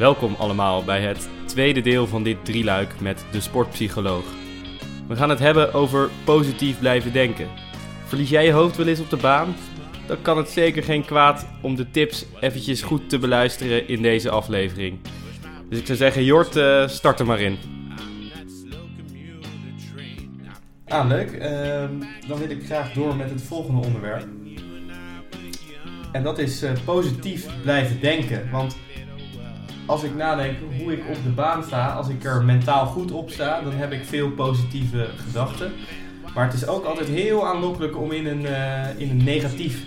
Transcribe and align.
Welkom 0.00 0.34
allemaal 0.34 0.84
bij 0.84 1.00
het 1.00 1.28
tweede 1.44 1.80
deel 1.80 2.06
van 2.06 2.22
dit 2.22 2.44
drieluik 2.44 3.00
met 3.00 3.24
de 3.32 3.40
sportpsycholoog. 3.40 4.24
We 5.08 5.16
gaan 5.16 5.30
het 5.30 5.38
hebben 5.38 5.72
over 5.72 6.10
positief 6.24 6.78
blijven 6.78 7.12
denken. 7.12 7.48
Verlies 8.04 8.30
jij 8.30 8.44
je 8.44 8.52
hoofd 8.52 8.76
wel 8.76 8.86
eens 8.86 9.00
op 9.00 9.10
de 9.10 9.16
baan? 9.16 9.54
Dan 10.06 10.22
kan 10.22 10.36
het 10.36 10.48
zeker 10.48 10.82
geen 10.82 11.04
kwaad 11.04 11.46
om 11.62 11.76
de 11.76 11.90
tips 11.90 12.26
eventjes 12.40 12.82
goed 12.82 13.08
te 13.08 13.18
beluisteren 13.18 13.88
in 13.88 14.02
deze 14.02 14.30
aflevering. 14.30 14.98
Dus 15.68 15.78
ik 15.78 15.86
zou 15.86 15.98
zeggen, 15.98 16.24
Jort, 16.24 16.56
uh, 16.56 16.88
start 16.88 17.20
er 17.20 17.26
maar 17.26 17.40
in. 17.40 17.58
Ah, 20.86 21.08
leuk. 21.08 21.32
Ehm, 21.32 21.92
dan 22.28 22.38
wil 22.38 22.50
ik 22.50 22.64
graag 22.64 22.92
door 22.92 23.16
met 23.16 23.30
het 23.30 23.42
volgende 23.42 23.86
onderwerp. 23.86 24.26
En 26.12 26.22
dat 26.22 26.38
is 26.38 26.62
uh, 26.62 26.70
positief 26.84 27.46
blijven 27.62 28.00
denken. 28.00 28.50
Want 28.50 28.76
als 29.90 30.02
ik 30.02 30.14
nadenk 30.14 30.58
hoe 30.78 30.92
ik 30.92 31.02
op 31.08 31.16
de 31.24 31.30
baan 31.30 31.62
sta, 31.64 31.92
als 31.92 32.08
ik 32.08 32.24
er 32.24 32.44
mentaal 32.44 32.86
goed 32.86 33.12
op 33.12 33.30
sta, 33.30 33.60
dan 33.60 33.72
heb 33.72 33.92
ik 33.92 34.04
veel 34.04 34.30
positieve 34.30 35.08
gedachten. 35.16 35.72
Maar 36.34 36.44
het 36.44 36.54
is 36.54 36.66
ook 36.66 36.84
altijd 36.84 37.08
heel 37.08 37.46
aanlokkelijk 37.46 37.96
om 37.96 38.12
in 38.12 38.26
een, 38.26 38.42
uh, 38.42 39.00
in 39.00 39.10
een 39.10 39.24
negatief 39.24 39.84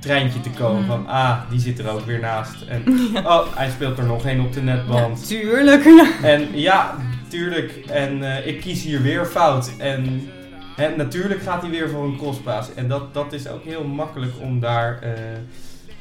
treintje 0.00 0.40
te 0.40 0.50
komen. 0.50 0.80
Mm. 0.80 0.86
Van, 0.86 1.06
ah, 1.06 1.50
die 1.50 1.60
zit 1.60 1.78
er 1.78 1.90
ook 1.90 2.00
weer 2.00 2.20
naast. 2.20 2.62
En, 2.62 2.82
oh, 3.32 3.56
hij 3.56 3.70
speelt 3.70 3.98
er 3.98 4.06
nog 4.06 4.26
één 4.26 4.40
op 4.40 4.52
de 4.52 4.62
netband. 4.62 5.20
Ja, 5.20 5.26
tuurlijk. 5.26 5.84
Ja. 5.84 6.10
En 6.32 6.48
ja, 6.52 6.96
tuurlijk. 7.28 7.72
En 7.90 8.18
uh, 8.18 8.46
ik 8.46 8.60
kies 8.60 8.82
hier 8.82 9.02
weer 9.02 9.26
fout. 9.26 9.72
En 9.78 10.28
hè, 10.76 10.96
natuurlijk 10.96 11.42
gaat 11.42 11.62
hij 11.62 11.70
weer 11.70 11.90
voor 11.90 12.04
een 12.04 12.16
crosspaas. 12.16 12.74
En 12.74 12.88
dat, 12.88 13.14
dat 13.14 13.32
is 13.32 13.48
ook 13.48 13.64
heel 13.64 13.84
makkelijk 13.84 14.32
om 14.40 14.60
daar 14.60 15.00
uh, 15.02 15.10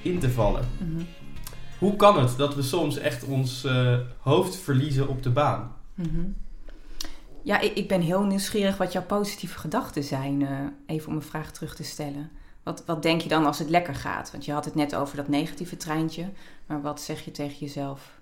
in 0.01 0.19
te 0.19 0.29
vallen. 0.29 0.63
Mm 0.77 0.95
-hmm. 0.95 1.07
Hoe 1.83 1.95
kan 1.95 2.19
het 2.19 2.37
dat 2.37 2.55
we 2.55 2.61
soms 2.61 2.97
echt 2.97 3.23
ons 3.23 3.65
uh, 3.65 3.97
hoofd 4.19 4.55
verliezen 4.55 5.07
op 5.07 5.23
de 5.23 5.29
baan? 5.29 5.75
Mm 5.95 6.09
-hmm. 6.13 6.35
Ja, 7.41 7.59
ik, 7.59 7.73
ik, 7.73 7.87
ben 7.87 8.01
heel 8.01 8.23
nieuwsgierig 8.23 8.77
wat 8.77 8.91
jouw 8.91 9.03
positieve 9.03 9.59
gedachten 9.59 10.03
zijn. 10.03 10.47
even 10.85 11.09
om 11.09 11.15
een 11.15 11.21
vraag 11.21 11.51
terug 11.51 11.75
te 11.75 11.83
stellen. 11.83 12.31
Wat, 12.63 12.83
wat 12.85 13.01
denk 13.01 13.21
je 13.21 13.29
dan 13.29 13.45
als 13.45 13.59
het 13.59 13.69
lekker 13.69 13.95
gaat? 13.95 14.31
Want 14.31 14.45
je 14.45 14.51
had 14.51 14.65
het 14.65 14.75
net 14.75 14.95
over 14.95 15.17
dat 15.17 15.27
negatieve 15.27 15.77
treintje. 15.77 16.29
Maar 16.65 16.81
wat 16.81 17.01
zeg 17.01 17.25
je 17.25 17.31
tegen 17.31 17.57
jezelf? 17.59 18.19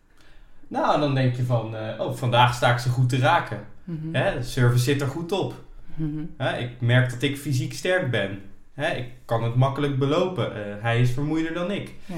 Nou, 0.67 0.99
dan 0.99 1.15
denk 1.15 1.35
je 1.35 1.43
van, 1.43 1.75
uh, 1.75 1.99
oh, 1.99 2.13
vandaag 2.13 2.53
sta 2.53 2.71
ik 2.71 2.79
ze 2.79 2.89
goed 2.89 3.09
te 3.09 3.17
raken. 3.17 3.65
Mm 3.83 3.99
-hmm. 4.01 4.15
Hè, 4.15 4.33
de 4.33 4.43
service 4.43 4.83
zit 4.83 5.01
er 5.01 5.07
goed 5.07 5.31
op. 5.31 5.53
Mm 5.95 6.15
-hmm. 6.15 6.33
Hè, 6.37 6.57
ik 6.57 6.81
merk 6.81 7.09
dat 7.09 7.21
ik 7.21 7.37
fysiek 7.37 7.73
sterk 7.73 8.11
ben. 8.11 8.41
Hè, 8.73 8.91
ik 8.91 9.11
kan 9.25 9.43
het 9.43 9.55
makkelijk 9.55 9.99
belopen. 9.99 10.57
Uh, 10.57 10.73
hij 10.81 11.01
is 11.01 11.11
vermoeider 11.11 11.53
dan 11.53 11.71
ik. 11.71 11.93
Ja. 12.05 12.15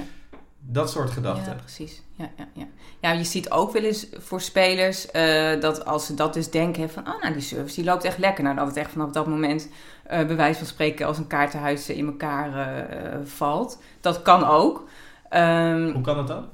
Dat 0.66 0.90
soort 0.90 1.10
gedachten. 1.10 1.52
Ja, 1.52 1.60
precies. 1.60 2.02
Ja, 2.16 2.30
ja, 2.38 2.48
ja. 2.54 2.66
ja, 3.00 3.12
je 3.12 3.24
ziet 3.24 3.52
ook 3.52 3.72
wel 3.72 3.84
eens 3.84 4.08
voor 4.18 4.42
spelers 4.42 5.08
uh, 5.14 5.62
dat 5.62 5.86
als 5.86 6.06
ze 6.06 6.14
dat 6.14 6.34
dus 6.34 6.50
denken 6.50 6.90
van, 6.90 7.08
oh, 7.08 7.22
nou 7.22 7.34
die 7.34 7.42
service 7.42 7.76
die 7.76 7.84
loopt 7.84 8.04
echt 8.04 8.18
lekker. 8.18 8.44
Nou, 8.44 8.56
dat 8.56 8.68
het 8.68 8.78
echt 8.78 8.92
vanaf 8.92 9.12
dat 9.12 9.28
moment 9.28 9.70
uh, 10.12 10.26
bij 10.26 10.36
wijze 10.36 10.58
van 10.58 10.68
spreken 10.68 11.08
als 11.08 11.18
een 11.18 11.28
kaartenhuis 11.28 11.90
in 11.90 12.06
elkaar 12.06 12.50
uh, 12.50 13.20
valt. 13.24 13.82
Dat 14.02 14.22
kan 14.22 14.46
ook. 14.46 14.88
Um, 15.30 15.92
Hoe 15.92 16.02
kan 16.02 16.16
dat 16.16 16.28
dan? 16.28 16.50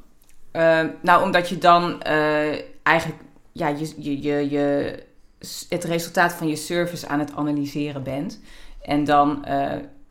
nou, 1.02 1.24
omdat 1.24 1.50
je 1.50 1.58
dan 1.58 2.02
eigenlijk 2.84 3.22
ja, 3.52 3.68
je, 3.68 3.94
je, 3.98 4.22
je, 4.22 4.50
je, 4.50 4.96
het 5.70 5.84
resultaat 5.84 6.34
van 6.34 6.48
je 6.48 6.56
service 6.56 7.08
aan 7.08 7.20
het 7.20 7.36
analyseren 7.36 8.04
bent. 8.04 8.42
En 8.82 9.04
dan 9.04 9.46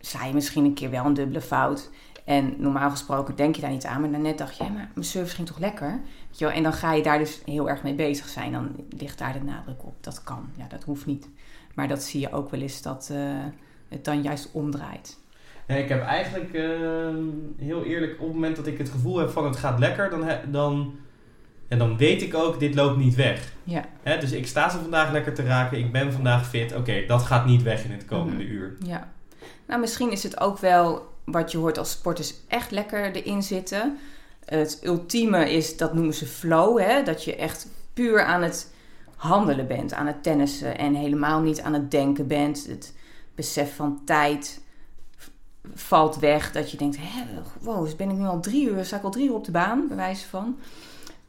sta 0.01 0.25
je 0.25 0.35
misschien 0.35 0.65
een 0.65 0.75
keer 0.75 0.91
wel 0.91 1.05
een 1.05 1.15
dubbele 1.15 1.41
fout. 1.41 1.91
En 2.29 2.55
normaal 2.59 2.91
gesproken 2.91 3.37
denk 3.37 3.55
je 3.55 3.61
daar 3.61 3.71
niet 3.71 3.85
aan, 3.85 4.01
maar 4.01 4.11
daarnet 4.11 4.39
dacht 4.39 4.57
je, 4.57 4.65
ja, 4.65 4.71
maar 4.71 4.91
mijn 4.95 5.07
service 5.07 5.35
ging 5.35 5.47
toch 5.49 5.59
lekker? 5.59 5.91
Weet 6.29 6.39
je 6.39 6.45
wel? 6.45 6.55
En 6.55 6.63
dan 6.63 6.73
ga 6.73 6.93
je 6.93 7.03
daar 7.03 7.19
dus 7.19 7.41
heel 7.45 7.69
erg 7.69 7.83
mee 7.83 7.95
bezig 7.95 8.29
zijn. 8.29 8.53
Dan 8.53 8.77
ligt 8.99 9.19
daar 9.19 9.33
de 9.33 9.43
nadruk 9.45 9.85
op. 9.85 9.95
Dat 10.01 10.23
kan. 10.23 10.49
Ja, 10.57 10.67
dat 10.69 10.85
hoeft 10.85 11.07
niet. 11.07 11.29
Maar 11.75 11.89
dat 11.89 12.03
zie 12.03 12.21
je 12.21 12.33
ook 12.33 12.51
wel 12.51 12.61
eens 12.61 12.83
dat 12.83 13.09
uh, 13.13 13.19
het 13.89 14.05
dan 14.05 14.23
juist 14.23 14.49
omdraait. 14.53 15.19
Nee, 15.67 15.83
ik 15.83 15.89
heb 15.89 16.03
eigenlijk 16.03 16.53
uh, 16.53 17.09
heel 17.59 17.85
eerlijk, 17.85 18.13
op 18.13 18.27
het 18.27 18.35
moment 18.35 18.57
dat 18.57 18.67
ik 18.67 18.79
het 18.79 18.89
gevoel 18.89 19.19
heb 19.19 19.31
van 19.31 19.45
het 19.45 19.57
gaat 19.57 19.79
lekker, 19.79 20.11
dan, 20.11 20.29
dan, 20.51 20.95
ja, 21.69 21.77
dan 21.77 21.97
weet 21.97 22.23
ik 22.23 22.35
ook, 22.35 22.61
dit 22.61 22.75
loopt 22.75 22.97
niet 22.97 23.15
weg. 23.15 23.53
Ja. 23.65 23.85
Hè, 24.03 24.19
dus 24.19 24.33
ik 24.33 24.47
sta 24.47 24.69
ze 24.69 24.79
vandaag 24.79 25.13
lekker 25.13 25.35
te 25.35 25.43
raken, 25.43 25.79
ik 25.79 25.93
ben 25.93 26.13
vandaag 26.13 26.49
fit. 26.49 26.71
Oké, 26.71 26.81
okay, 26.81 27.07
dat 27.07 27.23
gaat 27.23 27.47
niet 27.47 27.63
weg 27.63 27.85
in 27.85 27.91
het 27.91 28.05
komende 28.05 28.43
mm 28.45 28.49
-hmm. 28.49 28.57
uur. 28.57 28.77
Ja. 28.79 29.13
Nou, 29.67 29.81
misschien 29.81 30.11
is 30.11 30.23
het 30.23 30.41
ook 30.41 30.59
wel 30.59 31.17
wat 31.31 31.53
je 31.53 31.59
hoort 31.59 31.79
als 31.79 31.91
sporters 31.91 32.35
echt 32.49 32.71
lekker 32.71 33.15
erin 33.15 33.43
zitten. 33.43 33.99
Het 34.45 34.81
ultieme 34.83 35.53
is, 35.53 35.77
dat 35.77 35.95
noemen 35.95 36.15
ze 36.15 36.27
flow, 36.27 36.79
hè? 36.79 37.03
dat 37.03 37.25
je 37.25 37.37
echt 37.37 37.69
puur 37.93 38.25
aan 38.25 38.43
het 38.43 38.73
handelen 39.17 39.67
bent, 39.67 39.93
aan 39.93 40.07
het 40.07 40.23
tennissen 40.23 40.79
en 40.79 40.95
helemaal 40.95 41.41
niet 41.41 41.61
aan 41.61 41.73
het 41.73 41.91
denken 41.91 42.27
bent. 42.27 42.67
Het 42.67 42.95
besef 43.35 43.77
van 43.77 44.01
tijd 44.05 44.61
valt 45.75 46.19
weg, 46.19 46.53
dat 46.53 46.71
je 46.71 46.77
denkt, 46.77 46.97
Hé, 46.97 47.25
wow, 47.61 47.85
dus 47.85 47.97
ben 47.97 48.11
ik 48.11 48.17
nu 48.17 48.27
al 48.27 48.41
drie 48.41 48.71
uur, 48.71 48.85
sta 48.85 48.97
ik 48.97 49.03
al 49.03 49.11
drie 49.11 49.29
uur 49.29 49.35
op 49.35 49.45
de 49.45 49.51
baan, 49.51 49.89
bij 49.89 49.97
wijze 49.97 50.29
van. 50.29 50.59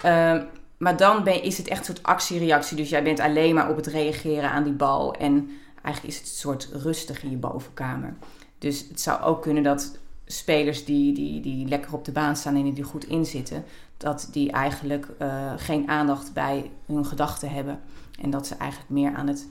Uh, 0.06 0.42
maar 0.78 0.98
dan 0.98 1.24
ben, 1.24 1.44
is 1.44 1.58
het 1.58 1.68
echt 1.68 1.80
een 1.80 1.86
soort 1.86 2.04
actiereactie, 2.04 2.78
dus 2.78 2.90
jij 2.90 3.04
bent 3.04 3.20
alleen 3.20 3.56
maar 3.56 3.70
op 3.70 3.76
het 3.76 3.88
reageren 3.88 4.50
aan 4.52 4.64
die 4.64 4.74
bal 4.74 5.14
en 5.14 5.50
eigenlijk 5.82 6.16
is 6.16 6.20
het 6.20 6.30
een 6.30 6.36
soort 6.36 6.70
rustig 6.74 7.24
in 7.24 7.30
je 7.30 7.38
bovenkamer. 7.38 8.16
Dus 8.60 8.88
het 8.90 9.02
zou 9.02 9.22
ook 9.22 9.42
kunnen 9.42 9.64
dat 9.64 9.98
spelers 10.26 10.86
die, 10.86 11.14
die, 11.14 11.42
die 11.42 11.68
lekker 11.68 11.94
op 11.94 12.06
de 12.06 12.12
baan 12.12 12.36
staan 12.36 12.56
en 12.56 12.64
die 12.64 12.78
er 12.78 12.90
goed 12.90 13.06
in 13.06 13.26
zitten, 13.26 13.64
dat 13.98 14.28
die 14.32 14.52
eigenlijk 14.52 15.08
uh, 15.22 15.54
geen 15.58 15.88
aandacht 15.88 16.34
bij 16.34 16.72
hun 16.86 17.06
gedachten 17.06 17.52
hebben. 17.52 17.80
En 18.22 18.30
dat 18.30 18.48
ze 18.48 18.56
eigenlijk 18.56 18.92
meer 18.92 19.14
aan 19.14 19.28
het 19.28 19.48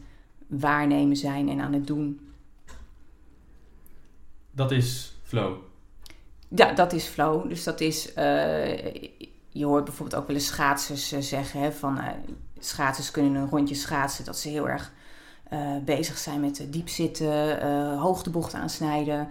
waarnemen 0.46 1.16
zijn 1.16 1.48
en 1.48 1.60
aan 1.60 1.72
het 1.72 1.86
doen. 1.86 2.20
Dat 4.50 4.70
is 4.70 5.16
flow. 5.22 5.56
Ja, 6.48 6.72
dat 6.72 6.92
is 6.92 7.06
flow. 7.06 7.48
Dus 7.48 7.64
dat 7.64 7.80
is. 7.80 8.08
Uh, 8.08 8.92
je 9.48 9.64
hoort 9.64 9.84
bijvoorbeeld 9.84 10.20
ook 10.20 10.26
wel 10.26 10.36
eens 10.36 10.46
schaatsers 10.46 11.12
uh, 11.12 11.20
zeggen: 11.20 11.60
hè, 11.60 11.72
van 11.72 12.00
schaatsers 12.58 13.10
kunnen 13.10 13.34
een 13.34 13.48
rondje 13.48 13.74
schaatsen, 13.74 14.24
dat 14.24 14.38
ze 14.38 14.48
heel 14.48 14.68
erg 14.68 14.92
uh, 15.52 15.58
bezig 15.84 16.18
zijn 16.18 16.40
met 16.40 16.66
diep 16.70 16.88
zitten, 16.88 17.64
uh, 17.66 18.00
hoogtebocht 18.02 18.54
aansnijden. 18.54 19.28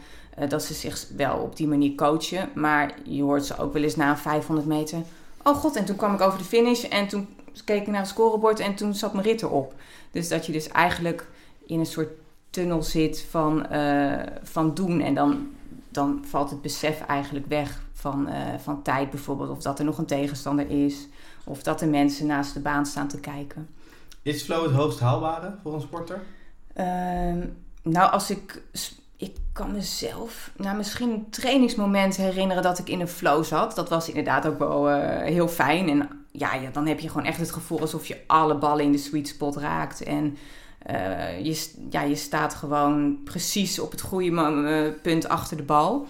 Dat 0.48 0.64
ze 0.64 0.74
zich 0.74 1.08
wel 1.16 1.38
op 1.38 1.56
die 1.56 1.68
manier 1.68 1.96
coachen. 1.96 2.50
Maar 2.56 2.94
je 3.04 3.24
hoort 3.24 3.46
ze 3.46 3.58
ook 3.58 3.74
wel 3.74 3.84
eens 3.84 3.96
na 3.96 4.18
500 4.18 4.68
meter. 4.68 5.02
Oh 5.44 5.56
god, 5.56 5.76
en 5.76 5.86
toen 5.86 5.96
kwam 5.96 6.14
ik 6.14 6.22
over 6.22 6.38
de 6.38 6.44
finish 6.44 6.84
en 6.84 7.08
toen 7.08 7.28
keek 7.66 7.82
ik 7.82 7.88
naar 7.88 8.00
het 8.00 8.10
scorebord 8.10 8.60
en 8.60 8.76
toen 8.76 8.96
zat 8.96 9.14
mijn 9.14 9.26
rit 9.26 9.42
erop. 9.42 9.74
Dus 10.12 10.28
dat 10.28 10.46
je 10.46 10.52
dus 10.52 10.68
eigenlijk 10.68 11.28
in 11.66 11.80
een 11.80 11.86
soort 11.86 12.10
tunnel 12.50 12.84
zit 12.84 13.26
van, 13.30 13.66
van 14.44 14.74
doen. 14.74 15.02
En 15.02 15.14
dan, 15.14 15.48
dan 15.90 16.24
valt 16.28 16.50
het 16.50 16.62
besef 16.62 17.02
eigenlijk 17.02 17.46
weg 17.48 17.82
van, 17.94 18.30
van 18.62 18.82
tijd 18.82 19.10
bijvoorbeeld. 19.10 19.50
Of 19.50 19.62
dat 19.62 19.80
er 19.80 19.86
nog 19.86 19.98
een 19.98 20.06
tegenstander 20.06 20.70
is. 20.70 21.08
Of 21.44 21.64
dat 21.64 21.82
er 21.82 21.88
mensen 21.88 22.26
naast 22.26 22.54
de 22.54 22.60
baan 22.60 22.86
staan 22.86 23.08
te 23.08 23.20
kijken. 23.20 23.68
Is 24.28 24.42
flow 24.44 24.64
het 24.64 24.72
hoogst 24.72 25.00
haalbare 25.00 25.56
voor 25.64 25.74
een 25.74 25.82
sporter? 25.82 26.24
Uh, 26.78 26.86
nou, 27.84 28.12
als 28.12 28.30
ik. 28.30 28.62
Ik 29.18 29.36
kan 29.54 29.72
mezelf 29.72 30.52
nou, 30.58 30.78
misschien 30.78 31.10
een 31.10 31.30
trainingsmoment 31.30 32.16
herinneren 32.16 32.64
dat 32.64 32.80
ik 32.80 32.90
in 32.90 33.00
een 33.00 33.08
flow 33.08 33.44
zat. 33.44 33.76
Dat 33.76 33.90
was 33.90 34.08
inderdaad 34.08 34.48
ook 34.48 34.60
wel 34.60 34.90
uh, 34.90 35.18
heel 35.22 35.48
fijn. 35.48 35.90
En 35.90 36.26
ja, 36.32 36.54
ja, 36.54 36.70
dan 36.70 36.88
heb 36.88 37.00
je 37.00 37.08
gewoon 37.10 37.26
echt 37.26 37.40
het 37.40 37.52
gevoel 37.52 37.80
alsof 37.80 38.06
je 38.06 38.22
alle 38.28 38.58
ballen 38.58 38.84
in 38.84 38.92
de 38.92 38.98
sweet 38.98 39.28
spot 39.28 39.56
raakt. 39.56 40.04
En 40.04 40.38
uh, 40.92 41.46
je, 41.46 41.72
ja, 41.90 42.02
je 42.02 42.16
staat 42.16 42.54
gewoon 42.54 43.24
precies 43.24 43.80
op 43.80 43.92
het 43.92 44.02
goede 44.02 44.32
uh, 44.32 45.02
punt 45.02 45.28
achter 45.28 45.58
de 45.58 45.64
bal. 45.64 46.08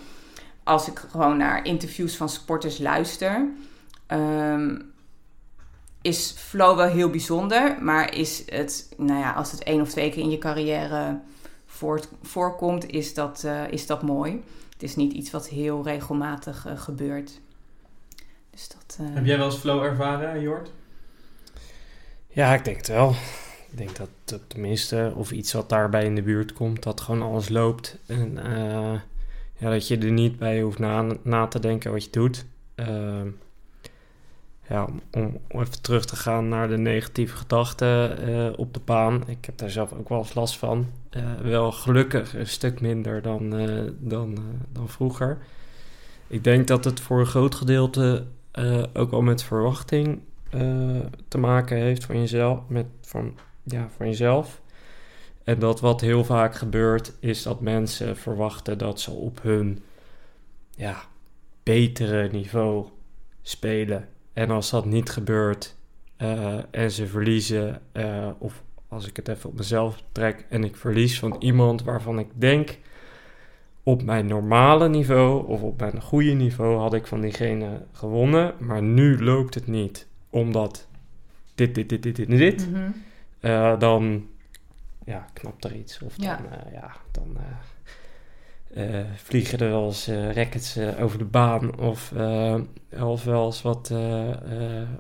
Als 0.64 0.88
ik 0.88 1.06
gewoon 1.12 1.38
naar 1.38 1.66
interviews 1.66 2.16
van 2.16 2.30
sporters 2.30 2.78
luister. 2.78 3.48
Uh, 4.12 4.80
is 6.02 6.32
flow 6.32 6.78
wel 6.78 6.88
heel 6.88 7.10
bijzonder, 7.10 7.78
maar 7.82 8.16
is 8.16 8.44
het, 8.46 8.90
nou 8.98 9.20
ja, 9.20 9.32
als 9.32 9.52
het 9.52 9.64
één 9.64 9.82
of 9.82 9.90
twee 9.90 10.10
keer 10.10 10.24
in 10.24 10.30
je 10.30 10.38
carrière 10.38 11.20
voort, 11.66 12.10
voorkomt, 12.22 12.90
is 12.90 13.14
dat, 13.14 13.44
uh, 13.46 13.72
is 13.72 13.86
dat 13.86 14.02
mooi. 14.02 14.44
Het 14.74 14.84
is 14.84 14.96
niet 14.96 15.14
iets 15.14 15.32
wat 15.32 15.48
heel 15.48 15.84
regelmatig 15.84 16.66
uh, 16.68 16.80
gebeurt. 16.80 17.40
Dus 18.50 18.68
dat, 18.68 18.98
uh... 19.02 19.16
Heb 19.16 19.26
jij 19.26 19.38
wel 19.38 19.46
eens 19.46 19.58
flow 19.58 19.84
ervaren, 19.84 20.42
Jort? 20.42 20.72
Ja, 22.28 22.54
ik 22.54 22.66
denk 22.66 22.78
het 22.78 22.88
wel. 22.88 23.10
Ik 23.72 23.78
denk 23.78 23.96
dat, 23.96 24.10
dat 24.24 24.42
tenminste, 24.48 25.14
of 25.16 25.32
iets 25.32 25.54
wat 25.54 25.70
daarbij 25.70 26.06
in 26.06 26.16
de 26.16 26.22
buurt 26.22 26.54
komt, 26.54 26.84
dat 26.84 27.02
gewoon 27.02 27.22
alles 27.22 27.50
loopt. 27.50 27.98
En 28.06 28.40
ja, 29.60 29.70
dat 29.70 29.88
je 29.88 29.98
er 29.98 30.12
niet 30.12 30.38
bij 30.38 30.62
hoeft 30.62 30.80
na, 30.80 31.06
na 31.22 31.48
te 31.48 31.60
denken 31.60 31.92
wat 31.92 32.04
je 32.04 32.10
doet. 32.10 32.46
Ja, 34.70 34.88
om, 35.12 35.38
even 35.48 35.82
terug 35.82 36.06
te 36.06 36.16
gaan 36.16 36.50
naar 36.50 36.68
de 36.68 36.78
negatieve 36.78 37.36
gedachten 37.36 38.30
uh, 38.30 38.50
op 38.56 38.74
de 38.74 38.82
baan. 38.86 39.24
Ik 39.28 39.46
heb 39.46 39.58
daar 39.58 39.70
zelf 39.70 39.94
ook 39.94 40.10
wel 40.10 40.18
eens 40.18 40.34
last 40.34 40.58
van. 40.58 40.88
Uh, 41.18 41.24
wel 41.42 41.72
gelukkig 41.72 42.36
een 42.36 42.48
stuk 42.48 42.82
minder 42.82 43.22
dan, 43.22 43.62
uh, 43.62 43.92
dan, 44.00 44.38
dan 44.72 44.90
vroeger. 44.90 45.38
Ik 46.28 46.44
denk 46.44 46.68
dat 46.68 46.84
het 46.84 47.00
voor 47.00 47.20
een 47.20 47.26
groot 47.26 47.56
gedeelte 47.56 48.26
eh, 48.58 48.84
ook 48.94 49.12
al 49.12 49.22
met 49.22 49.44
verwachting 49.44 50.22
eh, 50.50 51.00
te 51.28 51.38
maken 51.38 51.78
heeft 51.78 52.06
van 52.06 52.20
jezelf, 52.20 52.60
met, 52.68 52.86
van, 53.02 53.38
ja, 53.64 53.90
van 53.98 54.06
jezelf. 54.06 54.62
En 55.44 55.60
dat 55.60 55.80
wat 55.80 56.02
heel 56.02 56.24
vaak 56.24 56.56
gebeurt, 56.56 57.14
is 57.20 57.44
dat 57.44 57.62
mensen 57.62 58.18
verwachten 58.18 58.78
dat 58.78 59.00
ze 59.00 59.12
op 59.12 59.42
hun 59.42 59.84
ja, 60.76 61.02
betere 61.64 62.30
niveau 62.32 62.86
spelen. 63.42 64.08
En 64.38 64.50
als 64.50 64.70
dat 64.70 64.86
niet 64.86 65.10
gebeurt 65.10 65.76
eh, 66.18 66.58
en 66.72 66.92
ze 66.92 67.08
verliezen, 67.08 67.82
eh, 67.92 68.30
of 68.38 68.64
als 68.88 69.08
ik 69.08 69.16
het 69.16 69.28
even 69.28 69.50
op 69.50 69.58
mezelf 69.58 70.04
trek 70.12 70.46
en 70.50 70.64
ik 70.64 70.76
verlies 70.76 71.20
van 71.20 71.36
iemand 71.40 71.84
waarvan 71.84 72.20
ik 72.20 72.28
denk 72.34 72.78
op 73.84 74.04
mijn 74.04 74.26
normale 74.26 74.90
niveau 74.90 75.48
of 75.48 75.62
op 75.62 75.80
mijn 75.80 76.02
goede 76.02 76.32
niveau 76.32 76.78
had 76.78 76.94
ik 76.94 77.08
van 77.08 77.22
diegene 77.22 77.82
gewonnen, 77.92 78.54
maar 78.60 78.82
nu 78.82 79.24
loopt 79.24 79.54
het 79.54 79.68
niet 79.68 80.08
omdat 80.30 80.88
dit, 81.56 81.76
dit, 81.76 81.90
dit, 81.90 82.04
dit, 82.04 82.16
dit, 82.16 82.28
dit, 82.30 82.72
Mhm. 82.72 82.90
eh, 83.40 83.80
dan 83.80 84.28
ja, 85.06 85.26
knapt 85.34 85.66
er 85.66 85.76
iets. 85.76 86.02
Of 86.02 86.16
dan, 86.16 86.26
Ja. 86.28 86.40
ja. 86.52 86.72
ja, 86.72 86.92
dan 87.12 87.38
eh, 88.74 89.00
vliegen 89.16 89.60
er 89.60 89.70
wel 89.70 89.86
eens 89.86 90.08
eh, 90.08 90.34
rackets 90.34 90.76
eh, 90.76 91.04
over 91.04 91.18
de 91.18 91.26
baan 91.26 91.80
of, 91.80 92.14
of 93.00 93.24
wel 93.24 93.46
eens 93.46 93.62
wat, 93.62 93.94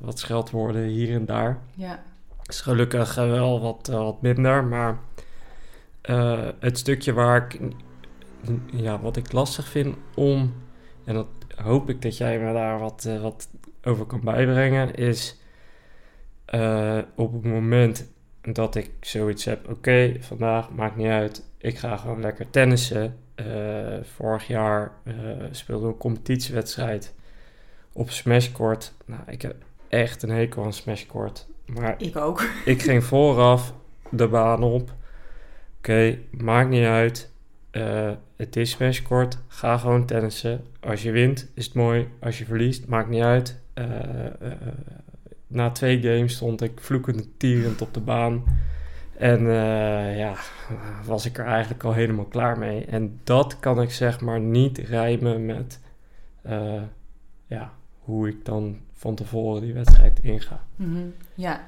wat 0.01 0.19
scheldwoorden 0.19 0.83
hier 0.83 1.13
en 1.13 1.25
daar. 1.25 1.59
Ja. 1.75 2.03
is 2.45 2.61
gelukkig 2.61 3.17
eh, 3.17 3.29
wel 3.29 3.61
wat, 3.61 3.87
wat 3.87 4.21
minder, 4.21 4.63
maar 4.63 4.99
het 6.59 6.77
stukje 6.77 7.13
waar 7.13 7.45
ik, 7.45 7.59
ja, 8.71 8.99
wat 8.99 9.17
ik 9.17 9.31
lastig 9.31 9.67
vind 9.67 9.95
om, 10.15 10.53
en 11.05 11.13
dat 11.13 11.27
hoop 11.55 11.89
ik 11.89 12.01
dat 12.01 12.17
jij 12.17 12.39
me 12.39 12.53
daar 12.53 12.79
wat, 12.79 13.09
wat 13.21 13.49
over 13.83 14.05
kan 14.05 14.21
bijbrengen, 14.23 14.95
is 14.95 15.39
op 17.15 17.33
het 17.33 17.43
moment 17.43 18.11
dat 18.41 18.75
ik 18.75 18.91
zoiets 19.01 19.45
heb, 19.45 19.69
oké, 19.69 20.15
vandaag 20.19 20.69
maakt 20.71 20.95
niet 20.95 21.07
uit, 21.07 21.43
ik 21.57 21.77
ga 21.77 21.97
gewoon 21.97 22.21
lekker 22.21 22.49
tennissen. 22.49 23.25
Eh, 23.37 24.03
vorig 24.15 24.47
jaar 24.47 24.91
eh 25.03 25.13
speelde 25.51 25.85
ik 25.85 25.91
een 25.91 25.97
competitiewedstrijd 25.97 27.13
op 27.93 28.09
smashcourt. 28.09 28.93
Nou, 29.05 29.21
ik 29.27 29.41
heb 29.41 29.55
echt 29.87 30.23
een 30.23 30.29
hekel 30.29 30.63
aan 30.63 30.73
smashcourt. 30.73 31.47
Maar 31.65 31.95
Ik 31.97 32.15
ook. 32.15 32.49
ik 32.65 32.81
ging 32.81 33.03
vooraf 33.03 33.73
de 34.09 34.27
baan 34.27 34.63
op. 34.63 34.93
Oké, 35.77 36.17
maakt 36.31 36.69
niet 36.69 36.85
uit. 36.85 37.31
Eh, 37.71 38.11
het 38.35 38.55
is 38.55 38.69
smashcourt. 38.69 39.37
Ga 39.47 39.77
gewoon 39.77 40.05
tennissen. 40.05 40.63
Als 40.79 41.03
je 41.03 41.11
wint, 41.11 41.51
is 41.53 41.65
het 41.65 41.73
mooi. 41.73 42.07
Als 42.19 42.37
je 42.37 42.45
verliest, 42.45 42.87
maakt 42.87 43.09
niet 43.09 43.23
uit. 43.23 43.59
Na 45.47 45.71
twee 45.71 46.01
games 46.01 46.33
stond 46.33 46.61
ik 46.61 46.71
vloekend 46.81 47.15
en 47.21 47.33
tierend 47.37 47.81
op 47.81 47.93
de 47.93 47.99
baan. 47.99 48.43
En 49.17 49.39
eh, 49.39 50.17
ja, 50.17 50.33
was 51.05 51.25
ik 51.25 51.37
er 51.37 51.45
eigenlijk 51.45 51.83
al 51.83 51.93
helemaal 51.93 52.25
klaar 52.25 52.57
mee. 52.57 52.85
En 52.85 53.19
dat 53.23 53.59
kan 53.59 53.81
ik 53.81 53.91
zeg 53.91 54.21
maar 54.21 54.39
niet 54.39 54.77
rijmen 54.77 55.45
met 55.45 55.79
eh, 56.41 56.81
ja, 57.47 57.71
hoe 57.99 58.27
ik 58.27 58.45
dan 58.45 58.79
van 58.93 59.15
tevoren 59.15 59.61
die 59.61 59.73
wedstrijd 59.73 60.19
inga. 60.19 60.59
Mhm. 60.75 61.05
Ja, 61.33 61.61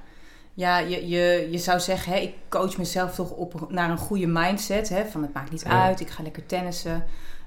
ja 0.54 0.78
je, 0.78 1.07
je, 1.07 1.48
je 1.51 1.57
zou 1.57 1.80
zeggen, 1.80 2.13
hè, 2.13 2.19
ik 2.19 2.34
coach 2.50 2.78
mezelf 2.78 3.16
toch 3.16 3.31
op 3.31 3.66
naar 3.72 3.90
een 3.90 3.98
goede 3.98 4.28
mindset. 4.28 4.90
Hè, 4.90 5.06
van 5.06 5.22
het 5.22 5.34
maakt 5.34 5.52
niet 5.52 5.62
Ja. 5.62 5.84
uit, 5.86 6.00
ik 6.00 6.10
ga 6.10 6.24
lekker 6.24 6.45
tennissen. 6.45 7.04